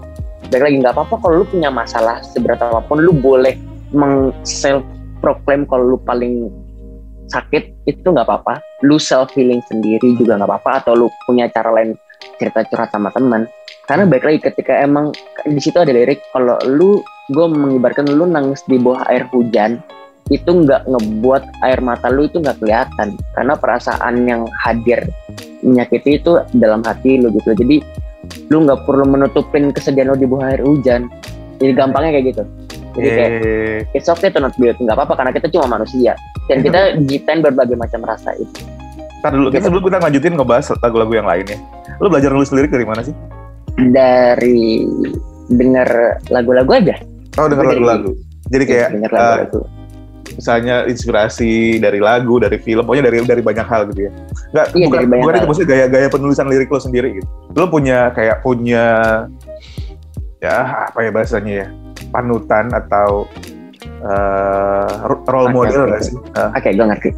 baik 0.49 0.63
lagi 0.65 0.75
nggak 0.81 0.93
apa-apa 0.97 1.15
kalau 1.21 1.35
lu 1.41 1.45
punya 1.45 1.69
masalah 1.69 2.25
seberat 2.25 2.57
apa 2.57 2.81
pun 2.89 2.97
lu 2.97 3.13
boleh 3.13 3.53
meng 3.93 4.33
self 4.41 4.81
proclaim 5.21 5.69
kalau 5.69 5.95
lu 5.95 5.97
paling 6.01 6.49
sakit 7.29 7.69
itu 7.85 8.07
nggak 8.09 8.25
apa-apa. 8.25 8.57
Lu 8.81 8.97
self 8.97 9.29
healing 9.37 9.61
sendiri 9.69 10.17
juga 10.17 10.41
nggak 10.41 10.49
apa-apa 10.49 10.71
atau 10.83 10.93
lu 10.97 11.07
punya 11.29 11.45
cara 11.53 11.69
lain 11.69 11.93
cerita 12.41 12.65
curhat 12.65 12.89
sama 12.89 13.13
teman. 13.13 13.45
Karena 13.85 14.09
baik 14.09 14.25
lagi 14.25 14.39
ketika 14.49 14.73
emang 14.81 15.13
di 15.45 15.61
situ 15.61 15.77
ada 15.77 15.93
lirik 15.93 16.21
kalau 16.33 16.57
lu 16.65 17.01
gue 17.29 17.45
mengibarkan 17.45 18.09
lu 18.09 18.25
nangis 18.25 18.65
di 18.65 18.81
bawah 18.81 19.05
air 19.09 19.29
hujan 19.29 19.77
itu 20.29 20.49
nggak 20.49 20.85
ngebuat 20.85 21.43
air 21.65 21.81
mata 21.81 22.09
lu 22.09 22.25
itu 22.25 22.41
nggak 22.41 22.57
kelihatan. 22.57 23.13
Karena 23.37 23.53
perasaan 23.53 24.25
yang 24.25 24.49
hadir 24.65 25.05
menyakiti 25.61 26.17
itu 26.17 26.41
dalam 26.57 26.81
hati 26.81 27.21
lu 27.21 27.29
gitu. 27.37 27.53
Jadi 27.53 28.08
lu 28.49 28.65
nggak 28.65 28.85
perlu 28.85 29.05
menutupin 29.05 29.69
kesedihan 29.69 30.13
lu 30.13 30.17
di 30.17 30.25
bawah 30.25 30.49
air 30.49 30.61
hujan 30.61 31.09
jadi 31.61 31.71
gampangnya 31.77 32.17
kayak 32.17 32.25
gitu 32.33 32.43
jadi 32.97 33.09
kayak 33.13 33.31
Eh, 33.39 33.79
it's 33.93 34.09
okay 34.09 34.33
to 34.33 34.41
not 34.41 34.53
be 34.57 34.69
okay. 34.73 34.81
nggak 34.81 34.97
apa-apa 34.97 35.13
karena 35.21 35.31
kita 35.33 35.47
cuma 35.53 35.79
manusia 35.79 36.17
dan 36.49 36.65
kita 36.65 36.97
ciptain 37.05 37.39
berbagai 37.45 37.77
macam 37.77 38.01
rasa 38.05 38.33
itu 38.37 38.65
Ntar 39.19 39.35
dulu, 39.35 39.51
kita 39.51 39.67
sebelum 39.67 39.83
kita 39.83 39.99
lanjutin 39.99 40.31
ngebahas 40.39 40.65
lagu-lagu 40.79 41.11
yang 41.11 41.27
lainnya. 41.27 41.59
Lu 41.99 42.07
belajar 42.07 42.31
nulis 42.31 42.55
lirik 42.55 42.71
dari 42.71 42.87
mana 42.87 43.03
sih? 43.03 43.11
dari 43.91 44.83
denger 45.47 46.19
lagu-lagu 46.27 46.71
aja 46.75 46.95
Oh, 47.39 47.47
denger 47.47 47.71
lagu-lagu. 47.71 48.11
Jadi 48.51 48.63
kayak 48.67 48.87
denger 48.99 49.11
eh, 49.11 49.15
lagu-lagu 49.15 49.59
misalnya 50.39 50.87
inspirasi 50.87 51.77
dari 51.77 51.99
lagu, 51.99 52.39
dari 52.39 52.55
film, 52.57 52.87
pokoknya 52.87 53.11
dari 53.11 53.17
dari 53.27 53.43
banyak 53.43 53.67
hal 53.67 53.81
gitu 53.91 54.07
ya. 54.07 54.11
Enggak, 54.55 54.67
Iya, 54.71 54.85
bukan, 54.87 54.95
dari 54.95 55.07
banyak 55.11 55.23
bukan 55.23 55.35
itu 55.35 55.47
maksudnya 55.51 55.69
gaya-gaya 55.69 56.07
penulisan 56.07 56.47
lirik 56.47 56.71
lo 56.71 56.79
sendiri 56.79 57.19
gitu. 57.19 57.27
Lo 57.53 57.67
punya 57.67 58.09
kayak 58.15 58.39
punya 58.39 58.85
ya 60.39 60.87
apa 60.87 61.03
ya 61.03 61.11
bahasanya 61.11 61.53
ya 61.53 61.67
panutan 62.15 62.71
atau 62.71 63.27
ro- 65.03 65.23
role 65.27 65.51
model 65.51 65.83
oke. 65.85 65.89
nggak 65.91 66.01
sih? 66.07 66.15
Oke, 66.55 66.69
gue 66.71 66.85
ngerti. 66.87 67.09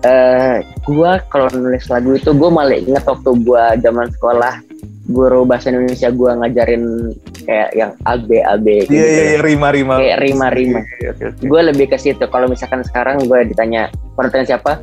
Eh, 0.00 0.64
gua 0.88 1.20
kalau 1.28 1.52
nulis 1.52 1.84
lagu 1.92 2.16
itu 2.16 2.32
gue 2.32 2.48
malah 2.48 2.72
inget 2.72 3.04
waktu 3.04 3.30
gua 3.44 3.76
zaman 3.76 4.08
sekolah 4.16 4.64
guru 5.10 5.42
bahasa 5.42 5.74
Indonesia 5.74 6.08
gua 6.14 6.38
ngajarin 6.38 7.12
kayak 7.44 7.70
yang 7.74 7.90
AB 8.06 8.28
AB 8.46 8.66
Iya 8.66 8.82
gitu. 8.86 8.94
iya 8.94 9.22
iya 9.34 9.40
rima-rima. 9.42 9.94
Kayak 9.98 10.18
rima-rima. 10.22 10.78
Oke, 10.80 11.06
oke, 11.10 11.24
oke. 11.34 11.42
Gue 11.50 11.60
lebih 11.66 11.86
ke 11.90 11.96
situ. 11.98 12.24
Kalau 12.30 12.46
misalkan 12.46 12.86
sekarang 12.86 13.26
gue 13.26 13.38
ditanya 13.50 13.90
panutan 14.14 14.46
siapa, 14.46 14.78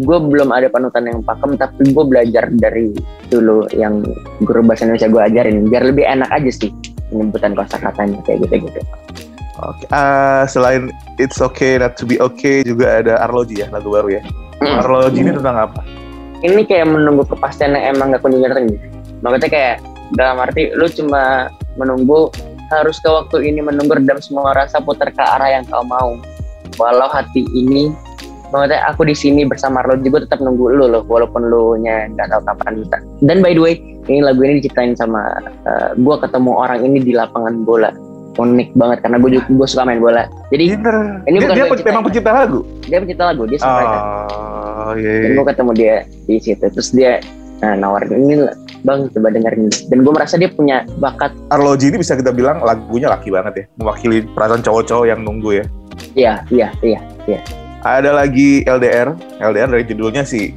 gue 0.00 0.18
belum 0.18 0.56
ada 0.56 0.72
panutan 0.72 1.04
yang 1.04 1.20
pakem, 1.20 1.60
tapi 1.60 1.92
gue 1.92 2.04
belajar 2.08 2.48
dari 2.48 2.96
dulu 3.28 3.68
yang 3.76 4.00
guru 4.40 4.64
bahasa 4.64 4.88
Indonesia 4.88 5.12
gue 5.12 5.22
ajarin, 5.22 5.68
biar 5.68 5.84
lebih 5.84 6.04
enak 6.08 6.30
aja 6.32 6.50
sih 6.52 6.72
penyebutan 7.12 7.52
kosakatanya 7.52 8.18
kayak 8.24 8.48
gitu 8.48 8.68
gitu. 8.72 8.80
Oke. 9.60 9.88
Ah, 9.88 10.44
selain 10.44 10.92
It's 11.16 11.40
Okay 11.40 11.80
Not 11.80 11.96
to 11.96 12.04
Be 12.04 12.20
Okay 12.20 12.60
juga 12.60 13.00
ada 13.00 13.24
Arloji 13.24 13.64
ya 13.64 13.72
lagu 13.72 13.88
baru 13.88 14.20
ya. 14.20 14.22
Hmm. 14.60 14.84
Arloji 14.84 15.20
ini 15.24 15.32
tentang 15.36 15.56
apa? 15.68 15.80
ini 16.44 16.68
kayak 16.68 16.86
menunggu 16.92 17.24
kepastian 17.24 17.72
yang 17.72 17.96
emang 17.96 18.12
gak 18.12 18.20
kunjung 18.20 18.44
datang 18.44 18.68
gitu. 18.68 18.86
Maksudnya 19.20 19.50
kayak 19.50 19.76
dalam 20.14 20.36
arti 20.38 20.70
lu 20.74 20.86
cuma 20.90 21.50
menunggu 21.76 22.30
harus 22.70 22.98
ke 22.98 23.06
waktu 23.06 23.46
ini 23.50 23.62
menunggu 23.62 23.94
redam 23.94 24.18
semua 24.18 24.54
rasa 24.54 24.82
putar 24.82 25.10
ke 25.14 25.22
arah 25.22 25.60
yang 25.60 25.64
kau 25.66 25.82
mau. 25.86 26.18
Walau 26.76 27.08
hati 27.08 27.46
ini 27.54 27.94
maksudnya 28.50 28.78
aku 28.86 29.02
di 29.08 29.16
sini 29.16 29.42
bersama 29.42 29.82
lo 29.82 29.98
juga 29.98 30.22
tetap 30.22 30.38
nunggu 30.38 30.70
lu 30.70 30.86
loh 30.86 31.02
walaupun 31.02 31.50
lu 31.50 31.74
nya 31.82 32.10
nggak 32.12 32.30
tahu 32.30 32.42
kapan 32.46 32.74
kita. 32.84 32.98
Dan 33.22 33.36
by 33.42 33.52
the 33.54 33.62
way, 33.62 33.74
ini 34.06 34.22
lagu 34.22 34.42
ini 34.44 34.60
diciptain 34.60 34.94
sama 34.94 35.40
uh, 35.66 35.90
gua 36.02 36.20
ketemu 36.20 36.50
orang 36.52 36.80
ini 36.84 36.98
di 37.02 37.12
lapangan 37.14 37.62
bola. 37.66 37.90
Unik 38.36 38.76
banget 38.76 39.00
karena 39.00 39.16
gue 39.16 39.30
juga 39.32 39.48
gue 39.48 39.64
suka 39.64 39.88
main 39.88 39.96
bola. 39.96 40.28
Jadi 40.52 40.76
Pinter. 40.76 41.24
Ini 41.24 41.36
dia, 41.40 41.40
bukan 41.40 41.56
dia 41.56 41.64
gue 41.64 41.76
ciptain. 41.80 41.88
memang 41.88 42.04
pencipta 42.04 42.30
lagu. 42.36 42.60
dia 42.84 42.98
pencipta 43.00 43.24
lagu, 43.32 43.42
dia 43.48 43.58
songwriter. 43.64 44.02
Oh 44.76 44.92
iya. 44.94 45.12
dan 45.24 45.30
iya. 45.32 45.36
gue 45.40 45.46
ketemu 45.48 45.72
dia 45.74 45.94
di 46.28 46.36
situ 46.38 46.66
terus 46.70 46.88
dia 46.94 47.18
nah, 47.64 47.74
nawarin 47.74 48.22
ini 48.22 48.34
bang 48.82 49.08
coba 49.08 49.28
dengerin 49.30 49.68
dan 49.88 49.98
gue 50.02 50.12
merasa 50.12 50.34
dia 50.34 50.48
punya 50.48 50.82
bakat 50.98 51.32
Arloji 51.48 51.88
ini 51.88 52.00
bisa 52.00 52.12
kita 52.14 52.30
bilang 52.30 52.60
lagunya 52.60 53.08
laki 53.08 53.30
banget 53.30 53.54
ya, 53.54 53.64
mewakili 53.76 54.26
perasaan 54.26 54.60
cowok-cowok 54.60 55.06
yang 55.06 55.20
nunggu 55.22 55.62
ya. 55.62 55.64
iya 56.12 56.34
iya 56.50 56.68
iya 56.82 57.00
iya 57.26 57.40
Ada 57.80 58.10
lagi 58.10 58.66
LDR, 58.66 59.14
LDR 59.38 59.68
dari 59.70 59.84
judulnya 59.86 60.26
sih 60.26 60.50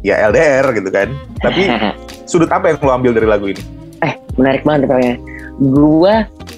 ya 0.00 0.16
LDR 0.24 0.72
gitu 0.72 0.88
kan. 0.88 1.12
Tapi 1.38 1.68
sudut 2.30 2.48
apa 2.48 2.72
yang 2.72 2.80
lo 2.80 2.92
ambil 2.94 3.12
dari 3.12 3.28
lagu 3.28 3.46
ini? 3.52 3.60
eh 4.00 4.16
menarik 4.36 4.64
banget 4.64 4.88
pokoknya 4.88 5.14
gue 5.60 6.14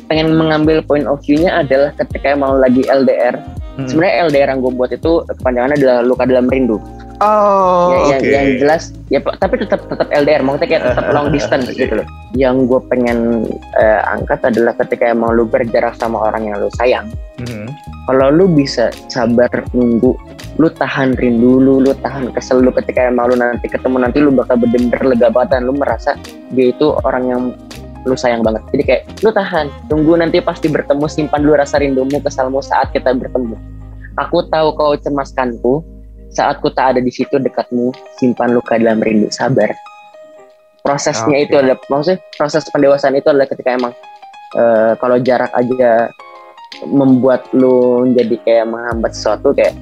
pengen 0.06 0.28
mengambil 0.34 0.78
point 0.82 1.04
of 1.04 1.18
view-nya 1.22 1.60
adalah 1.60 1.90
ketika 1.98 2.32
emang 2.32 2.58
lagi 2.58 2.86
LDR 2.86 3.34
Hmm. 3.76 3.84
sebenarnya 3.84 4.32
LDR 4.32 4.48
yang 4.56 4.60
gue 4.64 4.72
buat 4.72 4.88
itu 4.88 5.12
kepanjangannya 5.28 5.76
adalah 5.76 5.98
luka 6.00 6.24
dalam 6.24 6.48
rindu 6.48 6.80
Oh, 7.24 8.12
ya, 8.12 8.20
yang, 8.20 8.22
yang 8.28 8.48
jelas 8.60 8.92
ya 9.08 9.24
tapi 9.40 9.56
tetap 9.56 9.88
tetap 9.88 10.04
LDR 10.12 10.44
maksudnya 10.44 10.68
kayak 10.68 10.84
tetap 10.92 11.04
long 11.16 11.32
distance 11.32 11.68
Iya, 11.72 11.78
gitu 11.88 11.94
loh. 12.02 12.06
Yang 12.36 12.56
gue 12.68 12.80
pengen 12.92 13.18
eh, 13.80 14.00
angkat 14.04 14.40
adalah 14.44 14.76
ketika 14.76 15.08
emang 15.08 15.32
lu 15.32 15.48
berjarak 15.48 15.96
sama 15.96 16.28
orang 16.28 16.52
yang 16.52 16.60
lu 16.60 16.68
sayang. 16.76 17.08
Mhm. 17.36 17.68
kalau 18.08 18.32
lu 18.32 18.48
bisa 18.48 18.88
sabar 19.12 19.50
nunggu 19.76 20.16
lu 20.56 20.68
tahan 20.72 21.12
rindu 21.20 21.60
lu 21.60 21.84
lu 21.84 21.92
tahan 22.00 22.32
kesel 22.32 22.64
lu 22.64 22.72
ketika 22.72 23.12
emang 23.12 23.28
lu 23.28 23.36
nanti 23.36 23.68
ketemu 23.68 23.96
nanti 24.08 24.24
lu 24.24 24.32
bakal 24.32 24.56
bener-bener 24.56 25.02
lega 25.04 25.28
banget 25.28 25.52
dan 25.52 25.68
lu 25.68 25.76
merasa 25.76 26.16
dia 26.56 26.72
itu 26.72 26.96
orang 27.04 27.24
yang 27.28 27.42
lu 28.06 28.14
sayang 28.14 28.40
banget. 28.46 28.62
Jadi 28.70 28.82
kayak 28.86 29.02
lu 29.26 29.30
tahan 29.34 29.66
tunggu 29.90 30.14
nanti 30.16 30.38
pasti 30.38 30.70
bertemu 30.70 31.04
simpan 31.10 31.42
dulu 31.42 31.58
rasa 31.58 31.82
rindumu 31.82 32.22
kesalmu 32.22 32.62
saat 32.62 32.94
kita 32.94 33.10
bertemu. 33.12 33.58
Aku 34.16 34.46
tahu 34.48 34.72
kau 34.78 34.94
cemaskanku 34.96 35.95
saat 36.36 36.60
ku 36.60 36.68
tak 36.68 36.96
ada 36.96 37.00
di 37.00 37.08
situ 37.08 37.40
dekatmu 37.40 37.96
simpan 38.20 38.52
luka 38.52 38.76
dalam 38.76 39.00
rindu 39.00 39.32
sabar. 39.32 39.72
Prosesnya 40.84 41.40
Oke. 41.40 41.44
itu 41.48 41.54
adalah 41.56 41.80
maksudnya 41.88 42.20
proses 42.36 42.62
pendewasaan 42.68 43.16
itu 43.16 43.26
adalah 43.32 43.48
ketika 43.48 43.74
emang 43.74 43.92
eh, 44.54 44.92
kalau 45.00 45.16
jarak 45.18 45.50
aja 45.56 46.12
membuat 46.84 47.48
lu 47.56 48.04
jadi 48.12 48.36
kayak 48.44 48.66
menghambat 48.68 49.16
sesuatu 49.16 49.56
kayak 49.56 49.72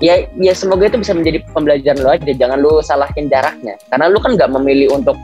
ya 0.00 0.24
ya 0.40 0.56
semoga 0.56 0.88
itu 0.88 0.98
bisa 0.98 1.12
menjadi 1.12 1.44
pembelajaran 1.52 2.00
lu 2.00 2.08
aja 2.08 2.32
jangan 2.32 2.58
lu 2.58 2.72
salahin 2.80 3.28
jaraknya. 3.28 3.76
Karena 3.92 4.08
lu 4.08 4.18
kan 4.18 4.34
nggak 4.34 4.50
memilih 4.56 4.96
untuk 4.96 5.14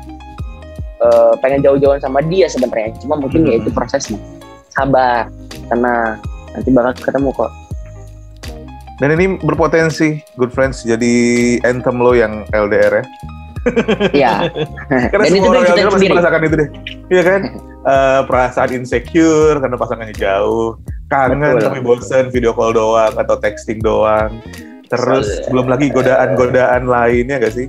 eh, 1.01 1.33
pengen 1.41 1.65
jauh-jauhan 1.65 1.99
sama 1.99 2.21
dia 2.29 2.47
sebenarnya 2.47 2.93
cuma 3.01 3.17
mungkin 3.17 3.49
ya 3.49 3.57
itu 3.57 3.73
prosesnya. 3.73 4.21
Sabar 4.71 5.33
tenang 5.67 6.21
nanti 6.53 6.69
bakal 6.69 6.93
ketemu 7.01 7.29
kok 7.33 7.62
Dan 9.03 9.19
ini 9.19 9.35
berpotensi 9.43 10.23
Good 10.39 10.55
Friends 10.55 10.87
jadi 10.87 11.15
anthem 11.67 11.99
lo 11.99 12.15
yang 12.15 12.47
LDR 12.55 13.03
ya. 13.03 13.05
ya 14.23 14.35
Karena 15.11 15.27
dan 15.27 15.35
itu 15.35 15.43
semua 15.43 15.59
orang 15.59 15.75
LDR 15.75 15.91
pasti 15.91 16.07
merasakan 16.07 16.41
itu 16.47 16.55
deh. 16.55 16.69
Iya 17.11 17.23
kan? 17.27 17.43
Eh, 17.83 18.21
perasaan 18.31 18.79
insecure 18.79 19.59
karena 19.59 19.75
pasangannya 19.75 20.15
jauh, 20.15 20.79
kangen 21.11 21.59
Betul. 21.59 21.67
tapi 21.67 21.79
bosen 21.83 22.31
video 22.31 22.55
call 22.55 22.71
doang 22.71 23.11
atau 23.19 23.35
texting 23.43 23.83
doang. 23.83 24.39
Terus 24.87 25.27
Soalnya- 25.27 25.51
belum 25.51 25.67
lagi 25.67 25.87
godaan-godaan 25.91 26.87
lainnya 26.87 27.43
gak 27.43 27.59
sih? 27.59 27.67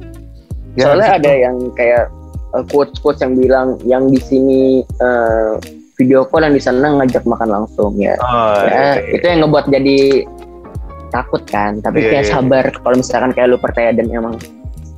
Ya, 0.78 0.94
soalnya 0.94 1.18
ada 1.18 1.32
yang 1.34 1.58
kayak 1.74 2.14
uh, 2.54 2.62
quotes 2.70 3.02
quotes 3.02 3.26
yang 3.26 3.34
bilang 3.34 3.82
yang 3.90 4.06
di 4.06 4.22
sini 4.22 4.86
uh, 5.02 5.58
video 5.98 6.30
call 6.30 6.46
yang 6.46 6.54
di 6.54 6.62
sana 6.62 6.94
ngajak 7.02 7.26
makan 7.26 7.50
langsung 7.50 7.98
ya 7.98 8.14
Oh, 8.22 8.54
ya 8.70 9.02
iya. 9.02 9.18
itu 9.18 9.26
yang 9.26 9.50
ngebuat 9.50 9.66
jadi 9.74 9.98
takut 11.14 11.46
kan 11.46 11.78
tapi 11.86 12.02
Iya, 12.02 12.10
kayak 12.18 12.26
iya. 12.26 12.34
sabar 12.34 12.66
kalau 12.74 12.96
misalkan 12.98 13.32
kayak 13.38 13.48
lu 13.54 13.58
percaya 13.62 13.94
dan 13.94 14.10
emang 14.10 14.36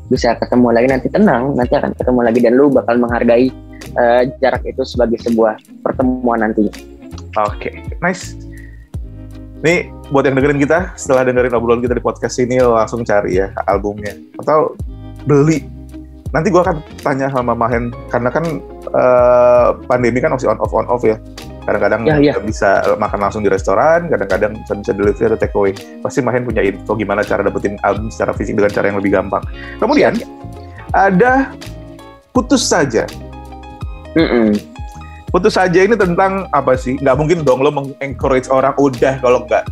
bisa 0.07 0.37
ketemu 0.39 0.67
lagi 0.71 0.87
nanti 0.87 1.07
tenang 1.11 1.51
nanti 1.59 1.73
akan 1.75 1.91
ketemu 1.91 2.19
lagi 2.23 2.39
dan 2.39 2.53
lu 2.55 2.71
bakal 2.71 2.95
menghargai 2.95 3.51
uh, 3.99 4.23
jarak 4.39 4.63
itu 4.63 4.81
sebagai 4.87 5.19
sebuah 5.19 5.59
pertemuan 5.83 6.39
nanti 6.39 6.71
Oke, 7.35 7.83
nice. 7.99 8.31
Nih 9.59 9.91
buat 10.07 10.23
yang 10.23 10.39
dengerin 10.39 10.61
kita, 10.61 10.95
setelah 10.95 11.27
dengerin 11.27 11.51
obrolan 11.51 11.83
kita 11.83 11.99
di 11.99 12.03
podcast 12.03 12.39
ini 12.39 12.63
lo 12.63 12.79
langsung 12.79 13.03
cari 13.03 13.43
ya 13.43 13.51
albumnya 13.67 14.15
atau 14.39 14.71
beli. 15.27 15.67
Nanti 16.31 16.47
gua 16.47 16.63
akan 16.63 16.79
tanya 17.03 17.27
sama 17.31 17.51
Mahen 17.51 17.91
karena 18.07 18.29
kan 18.31 18.45
eh, 18.87 19.67
pandemi 19.87 20.23
kan 20.23 20.31
masih 20.31 20.47
on 20.47 20.59
off 20.63 20.71
on 20.71 20.87
off 20.87 21.03
ya. 21.03 21.19
Kadang-kadang 21.65 22.01
Ya, 22.05 22.15
ya. 22.21 22.33
bisa 22.37 22.85
makan 23.01 23.19
langsung 23.25 23.41
di 23.41 23.49
restoran, 23.49 24.05
kadang-kadang 24.05 24.53
bisa, 24.61 24.73
bisa 24.77 24.91
delivery 24.93 25.25
atau 25.33 25.39
take 25.41 25.55
away. 25.57 25.73
Pasti 26.05 26.21
Mahen 26.21 26.45
punya 26.45 26.61
info 26.61 26.93
gimana 26.93 27.25
cara 27.25 27.41
dapetin 27.41 27.81
album 27.81 28.13
secara 28.13 28.37
fisik 28.37 28.53
dengan 28.53 28.69
cara 28.69 28.93
yang 28.93 29.01
lebih 29.01 29.17
gampang. 29.17 29.41
Kemudian 29.81 30.13
ada 30.93 31.49
putus 32.29 32.61
saja. 32.61 33.09
Mm-mm. 34.13 34.53
Putus 35.33 35.57
saja 35.57 35.79
ini 35.83 35.97
tentang 35.99 36.47
apa 36.53 36.77
sih? 36.77 36.95
Nggak 37.01 37.15
mungkin 37.17 37.37
dong 37.43 37.59
lo 37.65 37.73
mengencourage 37.73 38.47
orang 38.47 38.71
udah 38.79 39.19
kalau 39.19 39.43
nggak 39.43 39.67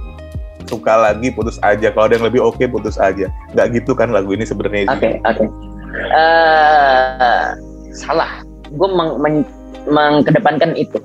suka 0.67 0.97
lagi 0.97 1.29
putus 1.31 1.61
aja. 1.61 1.93
Kalau 1.93 2.09
ada 2.09 2.17
yang 2.19 2.25
lebih 2.27 2.41
oke 2.43 2.59
putus 2.67 2.97
aja. 2.99 3.29
Nggak 3.55 3.79
gitu 3.79 3.93
kan 3.95 4.11
lagu 4.11 4.33
ini 4.33 4.43
sebenarnya. 4.43 4.89
Oke, 4.91 5.21
oke. 5.23 5.45
Eh, 5.93 7.45
salah. 7.95 8.41
Gue 8.73 8.89
meng, 8.91 9.21
men- 9.21 9.47
mengkedepankan 9.87 10.73
itu. 10.75 10.97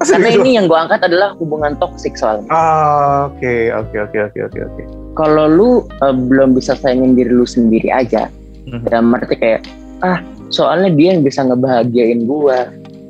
Karena 0.00 0.28
gitu? 0.32 0.40
ini 0.40 0.50
yang 0.56 0.64
gue 0.64 0.78
angkat 0.78 1.00
adalah 1.04 1.36
hubungan 1.36 1.76
toksik 1.76 2.16
soalnya. 2.16 2.48
Ah, 2.48 3.28
Oke, 3.28 3.68
oke, 3.68 3.96
oke, 4.00 4.18
oke, 4.22 4.38
oke, 4.48 4.58
oke. 4.64 4.82
Kalau 5.12 5.44
lu 5.44 5.68
eh, 6.00 6.14
belum 6.14 6.56
bisa 6.56 6.72
sayangin 6.72 7.12
diri 7.12 7.28
lu 7.28 7.44
sendiri 7.44 7.92
aja, 7.92 8.32
Mhm. 8.64 8.86
dalam 8.86 9.12
arti 9.12 9.36
kayak, 9.36 9.60
ah 10.00 10.18
soalnya 10.48 10.88
dia 10.90 11.12
yang 11.12 11.22
bisa 11.22 11.42
ngebahagiain 11.42 12.24
gue. 12.24 12.58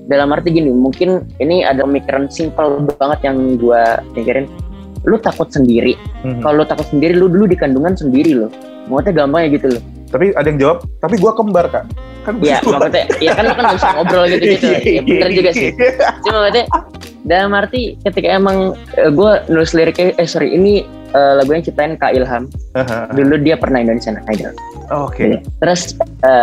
Dalam 0.06 0.34
arti 0.34 0.50
gini, 0.50 0.68
mungkin 0.68 1.22
ini 1.38 1.62
ada 1.62 1.86
pemikiran 1.86 2.26
simpel 2.26 2.82
banget 2.98 3.20
yang 3.24 3.54
gue 3.56 3.82
pikirin. 4.12 4.50
lu 5.00 5.16
takut 5.16 5.48
sendiri. 5.48 5.96
Mhm. 6.20 6.44
Kalau 6.44 6.60
lu 6.60 6.66
takut 6.68 6.84
sendiri, 6.84 7.16
lu 7.16 7.24
dulu 7.24 7.48
di 7.48 7.56
kandungan 7.56 7.96
sendiri 7.96 8.36
loh. 8.36 8.52
Maksudnya 8.84 9.24
gampang 9.24 9.48
ya 9.48 9.56
gitu 9.56 9.66
loh. 9.72 9.82
Tapi 10.10 10.34
ada 10.34 10.46
yang 10.46 10.58
jawab, 10.58 10.78
tapi 10.98 11.14
gua 11.16 11.32
kembar 11.32 11.70
kak. 11.70 11.84
Kan 12.20 12.42
Iya, 12.42 12.58
gua- 12.60 12.82
maksudnya, 12.82 13.04
ya 13.22 13.30
kan 13.32 13.44
lu 13.46 13.54
kan 13.54 13.64
bisa 13.74 13.88
ngobrol 13.94 14.24
gitu-gitu. 14.28 14.66
Ya 14.84 15.00
bener 15.06 15.30
juga 15.32 15.50
sih. 15.54 15.70
Cuma 16.26 16.38
maksudnya, 16.44 16.64
dalam 17.22 17.50
arti 17.54 17.94
ketika 18.02 18.28
emang 18.28 18.74
gue 18.96 19.32
nulis 19.46 19.72
liriknya, 19.72 20.12
eh 20.16 20.26
sorry, 20.26 20.52
ini 20.52 20.82
eh, 21.10 21.32
lagunya 21.36 21.62
ciptain 21.64 21.94
Kak 21.94 22.12
Ilham. 22.12 22.50
Dulu 23.14 23.34
dia 23.40 23.54
pernah 23.54 23.80
Indonesian 23.80 24.20
Idol. 24.28 24.52
Oke. 24.90 25.38
Terus 25.62 25.94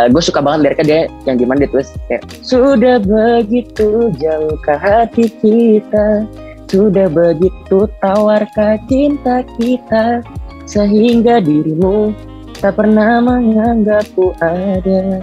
gue 0.07 0.23
suka 0.23 0.39
banget 0.39 0.59
liriknya 0.71 0.85
dia 0.87 1.01
yang 1.25 1.35
di 1.35 1.43
mana 1.43 1.67
dia 1.67 1.69
tulis 1.69 1.91
kayak 2.07 2.23
Sudah 2.39 2.95
begitu 3.03 4.07
jauhkah 4.15 4.79
hati 4.79 5.27
kita 5.43 6.23
Sudah 6.71 7.11
begitu 7.11 7.91
tawarkah 7.99 8.79
cinta 8.87 9.43
kita 9.59 10.23
Sehingga 10.63 11.43
dirimu 11.43 12.15
tak 12.57 12.73
pernah 12.73 13.21
menganggapku 13.21 14.33
ada. 14.41 15.21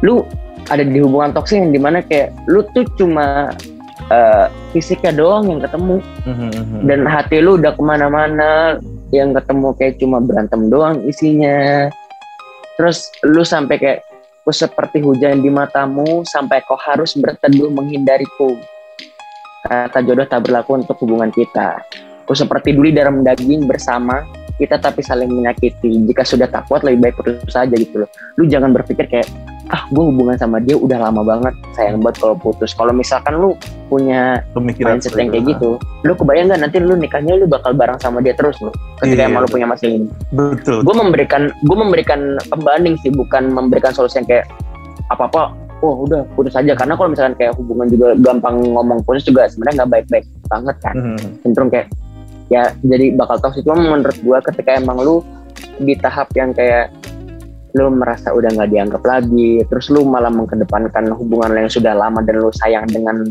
Lu 0.00 0.22
ada 0.70 0.82
di 0.86 1.02
hubungan 1.02 1.34
toksik 1.34 1.58
yang 1.58 1.72
di 1.74 1.80
mana 1.82 1.98
kayak 2.06 2.30
lu 2.46 2.62
tuh 2.70 2.86
cuma 2.94 3.50
eh, 4.08 4.46
fisiknya 4.70 5.10
doang 5.18 5.50
yang 5.50 5.60
ketemu. 5.60 5.96
Mhm, 6.26 6.48
mhm. 6.54 6.78
dan 6.86 7.00
hati 7.04 7.42
lu 7.42 7.58
udah 7.58 7.74
ke 7.74 7.82
mana-mana 7.82 8.78
yang 9.10 9.34
ketemu 9.34 9.68
kayak 9.74 9.94
cuma 9.98 10.22
berantem 10.22 10.70
doang 10.70 11.02
isinya. 11.02 11.90
Terus 12.78 13.10
lu 13.26 13.42
sampai 13.42 13.76
kayak 13.76 14.00
ku 14.46 14.54
seperti 14.54 15.04
hujan 15.04 15.44
di 15.44 15.50
matamu 15.52 16.24
sampai 16.24 16.64
kau 16.64 16.78
harus 16.78 17.12
berteduh 17.18 17.68
menghindariku? 17.68 18.56
Kata 19.60 20.00
jodoh 20.00 20.24
tak 20.24 20.48
berlaku 20.48 20.80
untuk 20.80 20.96
hubungan 21.04 21.28
kita. 21.28 21.84
Ku 22.24 22.32
seperti 22.32 22.72
duri 22.72 22.94
dalam 22.94 23.20
daging 23.20 23.68
bersama 23.68 24.24
kita 24.60 24.76
tapi 24.76 25.00
saling 25.00 25.32
menyakiti. 25.32 26.04
Jika 26.04 26.20
sudah 26.20 26.44
tak 26.46 26.68
kuat 26.68 26.84
lebih 26.84 27.08
baik 27.08 27.14
putus 27.16 27.40
saja 27.48 27.72
gitu 27.72 28.04
loh. 28.04 28.08
Lu 28.36 28.44
jangan 28.44 28.76
berpikir 28.76 29.08
kayak 29.08 29.24
ah 29.70 29.86
gue 29.88 30.02
hubungan 30.02 30.34
sama 30.34 30.58
dia 30.58 30.74
udah 30.74 30.98
lama 30.98 31.22
banget 31.22 31.54
sayang 31.72 32.02
banget 32.04 32.20
kalau 32.20 32.36
putus. 32.36 32.76
Kalau 32.76 32.92
misalkan 32.92 33.40
lu 33.40 33.56
punya 33.88 34.44
Pemikiran 34.52 34.98
mindset 35.00 35.16
yang 35.16 35.32
kayak 35.32 35.56
gitu? 35.56 35.80
lu 36.04 36.12
kebayang 36.14 36.46
nggak 36.48 36.60
nanti 36.62 36.76
lu 36.78 36.94
nikahnya 36.94 37.34
lu 37.36 37.44
bakal 37.44 37.74
bareng 37.74 37.98
sama 37.98 38.22
dia 38.22 38.32
terus 38.32 38.56
lu 38.62 38.70
ketika 39.02 39.26
Iya. 39.26 39.28
emang 39.28 39.44
lu 39.44 39.50
punya 39.50 39.66
masalah 39.68 39.92
ini 40.00 40.08
Betul. 40.32 40.80
gue 40.86 40.94
memberikan 40.96 41.42
gue 41.52 41.76
memberikan 41.76 42.20
pembanding 42.48 42.94
sih 43.02 43.10
bukan 43.12 43.50
memberikan 43.52 43.90
solusi 43.92 44.22
yang 44.22 44.28
kayak 44.30 44.46
apa 45.10 45.26
apa 45.26 45.42
oh 45.80 46.04
udah 46.04 46.22
putus 46.36 46.52
aja. 46.54 46.76
Karena 46.76 46.92
kalau 46.94 47.10
misalkan 47.12 47.34
kayak 47.36 47.56
hubungan 47.56 47.88
juga 47.88 48.12
gampang 48.20 48.60
ngomong 48.62 49.00
putus 49.02 49.24
juga 49.24 49.48
sebenarnya 49.48 49.84
nggak 49.84 49.90
baik-baik 49.90 50.24
banget 50.46 50.76
kan. 50.84 50.94
Mhm. 50.96 51.28
cenderung 51.44 51.70
kayak 51.72 51.86
ya 52.50 52.74
jadi 52.82 53.14
bakal 53.14 53.38
toxic 53.38 53.62
cuma 53.62 53.78
menurut 53.78 54.18
gue 54.18 54.38
ketika 54.50 54.76
emang 54.76 54.98
lu 55.00 55.22
di 55.80 55.94
tahap 55.96 56.28
yang 56.34 56.50
kayak 56.50 56.90
lu 57.78 57.86
merasa 57.94 58.34
udah 58.34 58.50
nggak 58.50 58.70
dianggap 58.74 59.02
lagi 59.06 59.62
terus 59.70 59.86
lu 59.94 60.02
malah 60.02 60.28
mengkedepankan 60.28 61.14
hubungan 61.14 61.54
yang 61.54 61.70
sudah 61.70 61.94
lama 61.94 62.18
dan 62.26 62.42
lu 62.42 62.50
sayang 62.58 62.90
dengan 62.90 63.22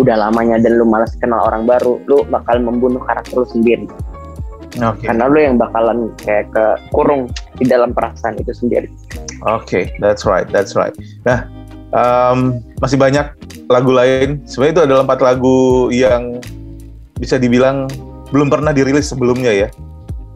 udah 0.00 0.16
lamanya 0.16 0.56
dan 0.56 0.80
lu 0.80 0.88
malas 0.88 1.12
kenal 1.20 1.44
orang 1.44 1.68
baru 1.68 2.00
lu 2.08 2.24
bakal 2.32 2.56
membunuh 2.56 3.04
karakter 3.04 3.36
lu 3.36 3.44
sendiri 3.44 3.84
Oke. 4.80 5.04
karena 5.04 5.28
lu 5.28 5.38
yang 5.38 5.60
bakalan 5.60 6.08
kayak 6.24 6.48
ke 6.48 6.64
kurung 6.96 7.28
di 7.60 7.68
dalam 7.68 7.92
perasaan 7.92 8.40
itu 8.40 8.56
sendiri 8.56 8.88
Oke, 9.46 9.94
that's 10.02 10.26
right, 10.26 10.50
that's 10.50 10.74
right. 10.74 10.90
Nah, 11.22 11.46
em, 11.94 12.58
masih 12.82 12.98
banyak 12.98 13.26
lagu 13.70 13.94
lain. 13.94 14.42
Sebenarnya 14.50 14.74
itu 14.74 14.82
adalah 14.90 15.02
empat 15.06 15.20
lagu 15.22 15.58
yang 15.94 16.42
bisa 17.18 17.38
dibilang 17.38 17.86
belum 18.30 18.48
pernah 18.52 18.72
dirilis 18.76 19.08
sebelumnya 19.08 19.50
ya, 19.50 19.68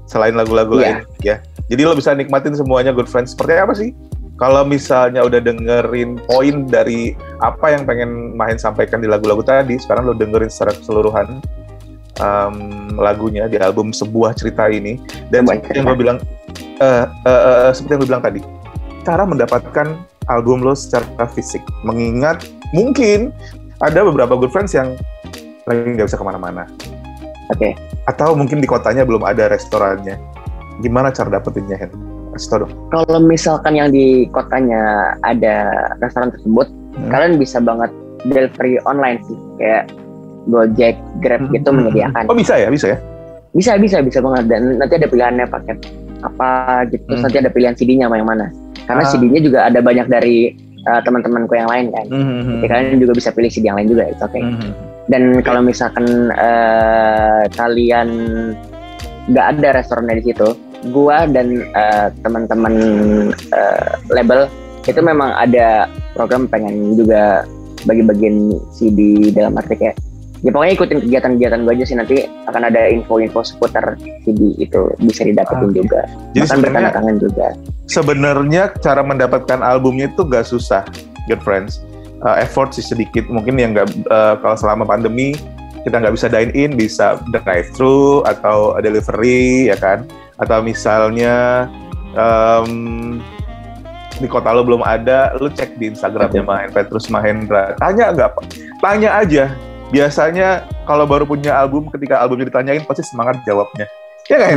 selain 0.09 0.33
lagu-lagu 0.37 0.81
Iya. 0.81 0.83
lain 0.83 0.97
ya. 1.21 1.37
Jadi 1.69 1.81
lo 1.85 1.97
bisa 1.97 2.13
nikmatin 2.13 2.53
semuanya 2.53 2.93
Good 2.93 3.09
Friends. 3.09 3.33
Seperti 3.33 3.53
apa 3.57 3.73
sih? 3.73 3.93
Kalau 4.37 4.67
misalnya 4.67 5.23
udah 5.23 5.39
dengerin 5.39 6.19
poin 6.27 6.67
dari 6.67 7.15
apa 7.39 7.73
yang 7.73 7.87
pengen 7.87 8.35
main 8.35 8.59
sampaikan 8.59 8.99
di 8.99 9.07
lagu-lagu 9.07 9.45
tadi, 9.45 9.79
sekarang 9.79 10.09
lo 10.09 10.15
dengerin 10.19 10.51
secara 10.51 10.75
keseluruhan 10.75 11.39
em, 12.19 12.55
lagunya 12.99 13.47
di 13.47 13.57
album 13.63 13.95
sebuah 13.95 14.35
cerita 14.35 14.67
ini. 14.67 14.99
Dan 15.31 15.47
Sebuah 15.47 15.57
seperti 15.63 15.77
yang 15.79 15.87
gue 15.87 15.99
bilang, 16.01 16.19
eh, 16.83 17.05
eh, 17.07 17.43
eh, 17.69 17.71
seperti 17.71 17.91
yang 17.95 18.01
gue 18.03 18.11
bilang 18.11 18.25
tadi, 18.25 18.41
cara 19.07 19.23
mendapatkan 19.23 19.87
album 20.27 20.67
lo 20.67 20.75
secara 20.75 21.25
fisik. 21.31 21.63
Mengingat 21.87 22.43
mungkin 22.75 23.31
ada 23.79 24.03
beberapa 24.03 24.35
good 24.35 24.51
friends 24.51 24.75
yang 24.75 24.99
lagi 25.71 25.87
nggak 25.87 26.11
bisa 26.11 26.19
ke 26.19 26.25
mana-mana. 26.27 26.67
Oke. 27.53 27.77
Atau 28.05 28.33
mungkin 28.33 28.59
di 28.59 28.67
kotanya 28.67 29.05
belum 29.05 29.23
ada 29.23 29.47
restorannya. 29.47 30.17
Gimana 30.81 31.09
cara 31.09 31.29
dapetinnya, 31.31 31.77
Hen? 31.77 31.93
Kasih 32.33 32.49
tau 32.49 32.59
dong. 32.65 32.73
kalau 32.89 33.21
misalkan 33.21 33.77
yang 33.77 33.93
di 33.93 34.25
kotanya 34.27 34.81
ada 35.21 35.69
restoran 36.01 36.33
tersebut 36.33 36.65
Hmm. 36.93 37.09
kalian 37.09 37.37
bisa 37.37 37.57
banget 37.57 37.93
delivery 38.27 38.81
online 38.83 39.21
sih 39.23 39.37
kayak 39.57 39.93
Gojek, 40.45 40.97
Grab 41.21 41.45
gitu 41.49 41.69
menyediakan 41.71 42.25
Oh 42.27 42.35
bisa 42.35 42.57
ya, 42.57 42.69
bisa 42.69 42.89
ya? 42.89 42.99
bisa 43.53 43.77
bisa 43.77 44.01
bisa 44.01 44.19
banget 44.19 44.49
dan 44.49 44.77
nanti 44.77 44.97
ada 44.97 45.05
pilihannya 45.07 45.45
paket 45.47 45.77
apa 46.21 46.49
gitu 46.89 47.05
terus 47.05 47.21
Hmm. 47.21 47.27
nanti 47.29 47.39
ada 47.39 47.49
pilihan 47.49 47.75
CD-nya 47.75 48.09
yang 48.09 48.25
mana 48.25 48.49
karena 48.83 49.03
Ah. 49.03 49.09
CD-nya 49.09 49.41
juga 49.41 49.59
ada 49.69 49.79
banyak 49.79 50.07
dari 50.07 50.57
uh, 50.83 51.01
teman-temanku 51.01 51.53
yang 51.53 51.69
lain 51.69 51.93
kan 51.93 52.07
Mhm. 52.09 52.59
Jadi 52.59 52.67
kalian 52.67 52.97
juga 52.99 53.13
bisa 53.13 53.29
pilih 53.29 53.49
CD 53.49 53.65
yang 53.67 53.77
lain 53.77 53.89
juga 53.89 54.05
itu 54.07 54.21
oke 54.21 54.41
Mhm. 54.41 54.71
Dan 55.11 55.43
kalau 55.43 55.63
misalkan 55.65 56.07
uh, 56.35 57.47
kalian 57.55 58.09
nggak 59.31 59.47
ada 59.59 59.69
restorannya 59.79 60.19
di 60.19 60.31
situ 60.31 60.55
gua 60.91 61.31
dan 61.31 61.63
uh, 61.75 62.11
teman-teman 62.27 62.75
uh, 63.55 63.91
label 64.11 64.51
itu 64.83 64.99
memang 64.99 65.31
ada 65.39 65.87
program 66.19 66.51
pengen 66.51 66.99
juga 66.99 67.47
bagi-bagiin 67.87 68.51
CD 68.75 69.31
dalam 69.31 69.55
arti 69.59 69.79
kayak 69.79 69.95
ya 70.43 70.51
pokoknya 70.51 70.75
ikutin 70.75 70.99
kegiatan-kegiatan 71.07 71.63
gue 71.63 71.73
aja 71.79 71.85
sih 71.87 71.95
nanti 71.95 72.17
akan 72.51 72.63
ada 72.67 72.91
info-info 72.91 73.47
seputar 73.47 73.95
CD 74.27 74.59
itu 74.59 74.91
bisa 74.99 75.23
didapetin 75.23 75.71
Oke. 75.71 75.79
juga 75.87 76.01
Jadi 76.35 76.39
bahkan 76.43 76.59
bertanda 76.59 76.59
sebenarnya 76.59 76.91
tangan 76.91 77.17
juga 77.23 77.47
sebenarnya 77.87 78.63
cara 78.81 79.03
mendapatkan 79.05 79.59
albumnya 79.61 80.09
itu 80.11 80.25
gak 80.27 80.47
susah, 80.49 80.83
good 81.29 81.43
friends. 81.45 81.85
Uh, 82.23 82.39
effort 82.39 82.71
sih 82.71 82.87
sedikit, 82.87 83.27
mungkin 83.27 83.59
yang 83.59 83.75
nggak 83.75 84.07
uh, 84.07 84.39
kalau 84.39 84.55
selama 84.55 84.87
pandemi 84.87 85.35
kita 85.83 85.99
nggak 85.99 86.15
bisa 86.15 86.31
dine 86.31 86.55
in, 86.55 86.79
bisa 86.79 87.19
drive 87.35 87.67
thru 87.75 88.23
atau 88.23 88.79
delivery 88.79 89.67
ya 89.67 89.75
kan? 89.75 90.07
Atau 90.39 90.63
misalnya 90.63 91.67
um, 92.15 93.19
di 94.23 94.31
kota 94.31 94.55
lo 94.55 94.63
belum 94.63 94.87
ada, 94.87 95.35
lo 95.43 95.51
cek 95.51 95.83
di 95.83 95.91
Instagramnya 95.91 96.47
Mahen 96.47 96.71
Petrus 96.71 97.11
Mahendra. 97.11 97.75
Tanya 97.83 98.15
nggak? 98.15 98.31
Tanya 98.79 99.11
aja. 99.19 99.51
Biasanya 99.91 100.63
kalau 100.87 101.11
baru 101.11 101.27
punya 101.27 101.59
album, 101.59 101.91
ketika 101.91 102.23
albumnya 102.23 102.47
ditanyain 102.49 102.87
pasti 102.87 103.03
semangat 103.03 103.43
jawabnya. 103.43 103.91
Ya 104.33 104.39
kan? 104.41 104.57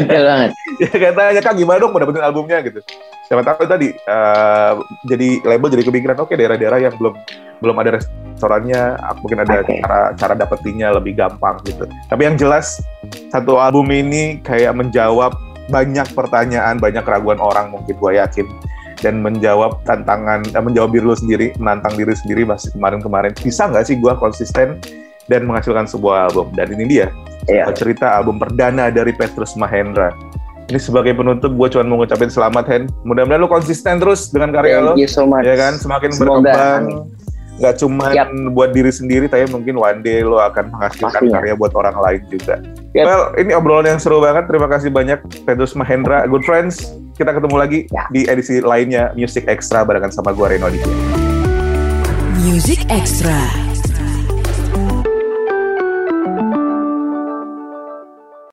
Betul 0.00 0.22
banget. 0.24 0.52
Ya 0.76 0.92
katanya 0.92 1.40
kak 1.40 1.56
gimana 1.56 1.80
dong 1.80 1.92
mau 1.96 2.00
dapetin 2.04 2.20
albumnya? 2.20 2.60
Gitu. 2.60 2.84
Siapa 3.28 3.40
tahu 3.40 3.64
tadi 3.64 3.96
eh, 3.96 4.72
jadi 5.08 5.28
label 5.44 5.72
jadi 5.72 5.84
kepikiran 5.88 6.20
oke 6.20 6.36
daerah-daerah 6.36 6.78
yang 6.84 6.94
belum 7.00 7.16
belum 7.64 7.76
ada 7.80 7.96
restorannya 7.96 9.00
mungkin 9.24 9.40
ada 9.40 9.64
Oke. 9.64 9.80
cara 9.80 10.12
cara 10.12 10.34
dapetinnya 10.36 10.92
lebih 10.92 11.16
gampang 11.16 11.56
gitu. 11.64 11.88
Tapi 12.12 12.28
yang 12.28 12.36
jelas 12.36 12.80
satu 13.32 13.56
album 13.56 13.88
ini 13.88 14.44
kayak 14.44 14.76
menjawab 14.76 15.32
banyak 15.72 16.04
pertanyaan 16.12 16.76
banyak 16.76 17.00
keraguan 17.00 17.40
orang 17.40 17.72
mungkin 17.72 17.96
gue 17.96 18.12
yakin. 18.20 18.44
Dan 19.00 19.20
menjawab 19.20 19.80
tantangan 19.88 20.44
eh, 20.52 20.60
menjawab 20.60 20.92
diri 20.92 21.04
lu 21.04 21.16
sendiri 21.16 21.46
menantang 21.56 21.96
diri 21.96 22.12
sendiri 22.12 22.44
masih 22.44 22.72
kemarin-kemarin. 22.76 23.32
Bisa 23.32 23.68
nggak 23.68 23.88
sih 23.88 23.96
gue 23.96 24.12
konsisten 24.16 24.76
dan 25.28 25.48
menghasilkan 25.48 25.88
sebuah 25.88 26.32
album? 26.32 26.52
Dan 26.52 26.72
ini 26.76 26.84
dia 27.00 27.08
Iya. 27.46 27.70
cerita 27.72 28.10
album 28.12 28.36
perdana 28.36 28.90
dari 28.90 29.10
Petrus 29.10 29.54
Mahendra. 29.54 30.10
Ini 30.66 30.82
sebagai 30.82 31.14
penutup, 31.14 31.54
gue 31.54 31.68
cuma 31.70 31.86
mau 31.86 32.02
ngucapin 32.02 32.26
selamat, 32.26 32.64
Hen. 32.66 32.82
Mudah-mudahan 33.06 33.38
lu 33.38 33.46
konsisten 33.46 34.02
terus 34.02 34.34
dengan 34.34 34.50
karya 34.50 34.82
lo, 34.82 34.92
thank 34.92 34.98
you 34.98 35.06
so 35.06 35.22
much 35.22 35.46
ya 35.46 35.54
kan? 35.54 35.78
Semakin 35.78 36.10
Semoga, 36.10 36.42
berkembang. 36.42 36.84
Gak 37.56 37.80
cuma 37.80 38.12
Yap. 38.12 38.28
buat 38.52 38.74
diri 38.74 38.90
sendiri, 38.90 39.30
tapi 39.30 39.46
mungkin 39.48 39.78
one 39.78 40.02
day 40.02 40.20
lo 40.20 40.36
akan 40.36 40.68
menghasilkan 40.68 41.22
Pastinya. 41.22 41.38
karya 41.38 41.54
buat 41.54 41.72
orang 41.72 41.96
lain 41.96 42.20
juga. 42.28 42.58
Yap. 42.92 43.06
Well, 43.06 43.22
ini 43.38 43.54
obrolan 43.54 43.86
yang 43.88 44.00
seru 44.02 44.18
banget. 44.18 44.50
Terima 44.50 44.66
kasih 44.66 44.90
banyak, 44.90 45.18
Petrus 45.46 45.72
Mahendra. 45.72 46.26
Good 46.26 46.42
friends, 46.42 46.82
kita 47.14 47.30
ketemu 47.30 47.56
lagi 47.56 47.78
Ya. 47.88 48.04
di 48.10 48.26
edisi 48.26 48.58
lainnya 48.58 49.14
Music 49.14 49.46
Extra 49.46 49.86
barengan 49.86 50.10
sama 50.10 50.34
gue 50.34 50.46
Reno. 50.50 50.66
Music 52.36 52.84
Extra. 52.90 53.38